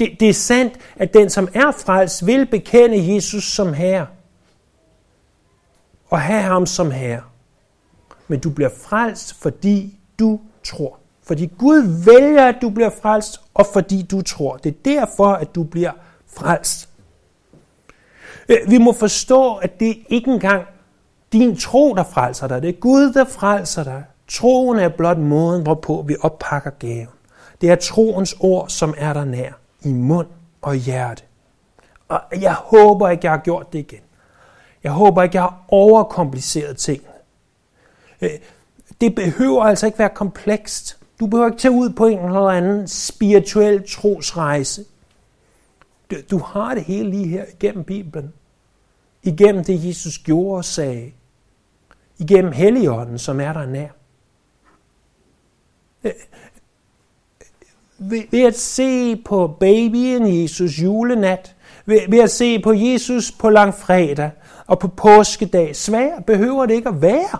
Det, 0.00 0.10
det 0.20 0.28
er 0.28 0.34
sandt, 0.34 0.72
at 0.96 1.14
den, 1.14 1.30
som 1.30 1.48
er 1.54 1.70
frelst, 1.70 2.26
vil 2.26 2.46
bekende 2.46 3.14
Jesus 3.14 3.44
som 3.44 3.72
Herre. 3.72 4.06
Og 6.10 6.20
have 6.20 6.42
ham 6.42 6.66
som 6.66 6.90
Herre. 6.90 7.22
Men 8.28 8.40
du 8.40 8.50
bliver 8.50 8.70
frelst, 8.82 9.42
fordi 9.42 9.98
du 10.18 10.40
tror. 10.64 10.98
Fordi 11.22 11.46
Gud 11.58 12.04
vælger, 12.04 12.46
at 12.46 12.56
du 12.62 12.70
bliver 12.70 12.90
frelst, 13.02 13.40
og 13.54 13.66
fordi 13.72 14.02
du 14.02 14.22
tror. 14.22 14.56
Det 14.56 14.70
er 14.70 14.76
derfor, 14.84 15.26
at 15.26 15.54
du 15.54 15.62
bliver 15.62 15.92
frelst. 16.36 16.88
Øh, 18.48 18.56
vi 18.68 18.78
må 18.78 18.92
forstå, 18.92 19.54
at 19.54 19.80
det 19.80 19.98
ikke 20.08 20.30
engang 20.30 20.64
din 21.32 21.56
tro, 21.56 21.94
der 21.94 22.04
frelser 22.04 22.48
dig. 22.48 22.62
Det 22.62 22.68
er 22.68 22.80
Gud, 22.80 23.12
der 23.12 23.24
frelser 23.24 23.84
dig. 23.84 24.04
Troen 24.28 24.78
er 24.78 24.88
blot 24.88 25.18
måden, 25.18 25.62
hvorpå 25.62 26.04
vi 26.06 26.16
oppakker 26.20 26.70
gaven. 26.70 27.08
Det 27.60 27.70
er 27.70 27.74
troens 27.74 28.36
ord, 28.40 28.68
som 28.68 28.94
er 28.96 29.12
der 29.12 29.24
nær, 29.24 29.52
i 29.82 29.92
mund 29.92 30.26
og 30.62 30.74
hjerte. 30.74 31.22
Og 32.08 32.20
jeg 32.40 32.54
håber 32.54 33.08
ikke, 33.08 33.24
jeg 33.24 33.32
har 33.32 33.38
gjort 33.38 33.72
det 33.72 33.78
igen. 33.78 34.00
Jeg 34.84 34.92
håber 34.92 35.22
ikke, 35.22 35.36
jeg 35.36 35.42
har 35.42 35.64
overkompliceret 35.68 36.76
ting. 36.76 37.02
Øh, 38.20 38.30
det 39.00 39.14
behøver 39.14 39.64
altså 39.64 39.86
ikke 39.86 39.98
være 39.98 40.08
komplekst. 40.14 40.98
Du 41.20 41.26
behøver 41.26 41.48
ikke 41.48 41.60
tage 41.60 41.72
ud 41.72 41.90
på 41.90 42.06
en 42.06 42.18
eller 42.18 42.40
anden 42.40 42.88
spirituel 42.88 43.88
trosrejse. 43.88 44.84
Du 46.30 46.38
har 46.38 46.74
det 46.74 46.84
hele 46.84 47.10
lige 47.10 47.28
her 47.28 47.44
igennem 47.60 47.84
Bibelen. 47.84 48.32
Igennem 49.22 49.64
det, 49.64 49.86
Jesus 49.86 50.18
gjorde 50.18 50.58
og 50.58 50.64
sagde. 50.64 51.12
Igennem 52.18 52.52
Helligånden, 52.52 53.18
som 53.18 53.40
er 53.40 53.52
der 53.52 53.66
nær. 53.66 53.88
Øh, 56.04 56.12
ved 58.30 58.46
at 58.46 58.58
se 58.58 59.16
på 59.16 59.56
babyen 59.60 60.42
Jesus 60.42 60.82
julenat, 60.82 61.56
ved 61.86 62.18
at 62.22 62.30
se 62.30 62.62
på 62.62 62.72
Jesus 62.72 63.32
på 63.32 63.50
langfredag 63.50 64.30
og 64.68 64.78
på 64.78 64.88
påskedag, 64.88 65.76
svær 65.76 66.20
behøver 66.20 66.66
det 66.66 66.74
ikke 66.74 66.88
at 66.88 67.02
være. 67.02 67.38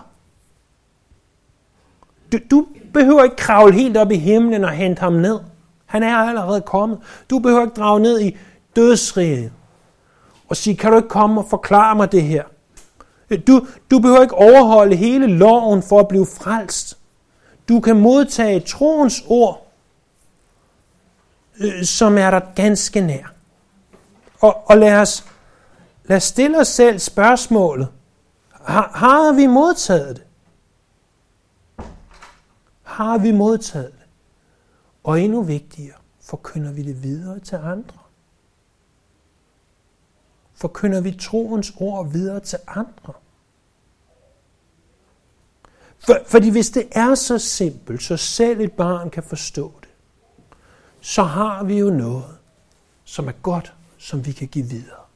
Du, 2.31 2.37
du 2.51 2.67
behøver 2.93 3.23
ikke 3.23 3.35
kravle 3.35 3.73
helt 3.73 3.97
op 3.97 4.11
i 4.11 4.15
himlen 4.15 4.63
og 4.63 4.71
hente 4.71 4.99
ham 4.99 5.13
ned. 5.13 5.39
Han 5.85 6.03
er 6.03 6.15
allerede 6.15 6.61
kommet. 6.61 6.99
Du 7.29 7.39
behøver 7.39 7.61
ikke 7.61 7.75
drage 7.75 7.99
ned 7.99 8.21
i 8.21 8.37
dødsriget 8.75 9.51
og 10.49 10.57
sige, 10.57 10.75
kan 10.75 10.91
du 10.91 10.97
ikke 10.97 11.09
komme 11.09 11.41
og 11.41 11.49
forklare 11.49 11.95
mig 11.95 12.11
det 12.11 12.23
her? 12.23 12.43
Du, 13.47 13.67
du 13.91 13.99
behøver 13.99 14.21
ikke 14.21 14.35
overholde 14.35 14.95
hele 14.95 15.27
loven 15.27 15.83
for 15.83 15.99
at 15.99 16.07
blive 16.07 16.25
frelst. 16.25 16.97
Du 17.69 17.79
kan 17.79 17.99
modtage 17.99 18.59
troens 18.59 19.23
ord, 19.27 19.67
øh, 21.59 21.83
som 21.83 22.17
er 22.17 22.31
der 22.31 22.41
ganske 22.55 23.01
nær. 23.01 23.33
Og, 24.41 24.69
og 24.69 24.77
lad, 24.77 25.01
os, 25.01 25.25
lad 26.09 26.17
os 26.17 26.23
stille 26.23 26.59
os 26.59 26.67
selv 26.67 26.99
spørgsmålet. 26.99 27.87
Har, 28.51 28.91
har 28.95 29.33
vi 29.33 29.47
modtaget 29.47 30.15
det? 30.15 30.25
Har 32.83 33.17
vi 33.17 33.31
modtaget 33.31 33.91
det? 33.91 34.07
Og 35.03 35.21
endnu 35.21 35.41
vigtigere, 35.41 35.97
forkynder 36.21 36.71
vi 36.71 36.83
det 36.83 37.03
videre 37.03 37.39
til 37.39 37.55
andre? 37.55 37.97
Forkynder 40.53 41.01
vi 41.01 41.11
troens 41.11 41.73
ord 41.79 42.11
videre 42.11 42.39
til 42.39 42.59
andre? 42.67 43.13
For, 45.99 46.17
fordi 46.25 46.49
hvis 46.49 46.69
det 46.69 46.87
er 46.91 47.15
så 47.15 47.37
simpelt, 47.37 48.03
så 48.03 48.17
selv 48.17 48.59
et 48.59 48.71
barn 48.71 49.09
kan 49.09 49.23
forstå 49.23 49.73
det, 49.81 49.89
så 51.01 51.23
har 51.23 51.63
vi 51.63 51.79
jo 51.79 51.89
noget, 51.89 52.37
som 53.03 53.27
er 53.27 53.31
godt, 53.31 53.73
som 53.97 54.25
vi 54.25 54.31
kan 54.31 54.47
give 54.47 54.65
videre. 54.65 55.08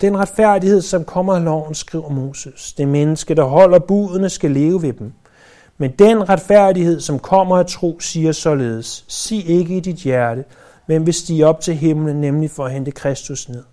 Den 0.00 0.18
retfærdighed, 0.18 0.82
som 0.82 1.04
kommer 1.04 1.34
af 1.34 1.44
loven, 1.44 1.74
skriver 1.74 2.08
Moses. 2.08 2.72
Det 2.72 2.88
menneske, 2.88 3.34
der 3.34 3.44
holder 3.44 3.78
budene, 3.78 4.28
skal 4.28 4.50
leve 4.50 4.82
ved 4.82 4.92
dem. 4.92 5.12
Men 5.78 5.90
den 5.90 6.28
retfærdighed, 6.28 7.00
som 7.00 7.18
kommer 7.18 7.58
af 7.58 7.66
tro, 7.66 8.00
siger 8.00 8.32
således, 8.32 9.04
sig 9.08 9.46
ikke 9.46 9.76
i 9.76 9.80
dit 9.80 9.96
hjerte, 9.96 10.44
hvem 10.86 11.06
vil 11.06 11.14
stige 11.14 11.46
op 11.46 11.60
til 11.60 11.74
himlen, 11.74 12.20
nemlig 12.20 12.50
for 12.50 12.64
at 12.64 12.72
hente 12.72 12.90
Kristus 12.90 13.48
ned. 13.48 13.64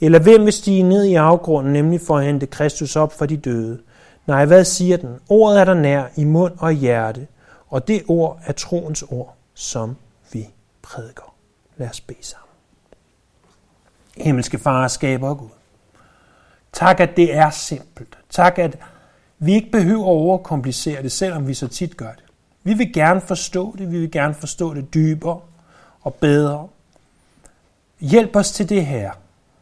Eller 0.00 0.18
hvem 0.18 0.44
vil 0.44 0.52
stige 0.52 0.82
ned 0.82 1.04
i 1.04 1.14
afgrunden, 1.14 1.72
nemlig 1.72 2.00
for 2.00 2.18
at 2.18 2.24
hente 2.24 2.46
Kristus 2.46 2.96
op 2.96 3.12
for 3.12 3.26
de 3.26 3.36
døde. 3.36 3.78
Nej, 4.26 4.44
hvad 4.44 4.64
siger 4.64 4.96
den? 4.96 5.18
Ordet 5.28 5.60
er 5.60 5.64
der 5.64 5.74
nær 5.74 6.04
i 6.16 6.24
mund 6.24 6.52
og 6.58 6.72
hjerte, 6.72 7.26
og 7.68 7.88
det 7.88 8.02
ord 8.08 8.40
er 8.46 8.52
troens 8.52 9.02
ord, 9.02 9.34
som 9.54 9.96
vi 10.32 10.46
prædiker. 10.82 11.34
Lad 11.76 11.88
os 11.88 12.00
bede 12.00 12.18
sammen. 12.22 12.48
Himmelske 14.16 14.58
far, 14.58 14.88
skaber 14.88 15.28
og 15.28 15.38
Gud. 15.38 15.61
Tak, 16.72 17.00
at 17.00 17.16
det 17.16 17.34
er 17.34 17.50
simpelt. 17.50 18.18
Tak, 18.30 18.58
at 18.58 18.78
vi 19.38 19.54
ikke 19.54 19.70
behøver 19.70 20.04
at 20.04 20.08
overkomplicere 20.08 21.02
det, 21.02 21.12
selvom 21.12 21.46
vi 21.46 21.54
så 21.54 21.68
tit 21.68 21.96
gør 21.96 22.12
det. 22.12 22.24
Vi 22.62 22.74
vil 22.74 22.92
gerne 22.92 23.20
forstå 23.20 23.76
det, 23.78 23.90
vi 23.92 23.98
vil 24.00 24.10
gerne 24.10 24.34
forstå 24.34 24.74
det 24.74 24.94
dybere 24.94 25.40
og 26.00 26.14
bedre. 26.14 26.68
Hjælp 28.00 28.36
os 28.36 28.52
til 28.52 28.68
det 28.68 28.86
her, 28.86 29.12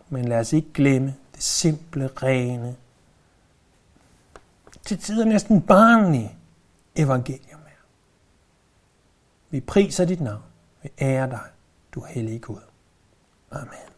men 0.08 0.28
lad 0.28 0.38
os 0.40 0.52
ikke 0.52 0.72
glemme 0.72 1.14
det 1.34 1.42
simple, 1.42 2.10
rene, 2.22 2.76
til 4.84 4.98
tider 4.98 5.24
næsten 5.24 5.62
barnlige 5.62 6.34
evangelium 6.96 7.60
er. 7.66 7.84
Vi 9.50 9.60
priser 9.60 10.04
dit 10.04 10.20
navn. 10.20 10.42
Vi 10.82 10.88
ærer 11.00 11.26
dig, 11.26 11.40
du 11.94 12.04
hellige 12.08 12.38
Gud. 12.38 12.60
Amen. 13.50 13.89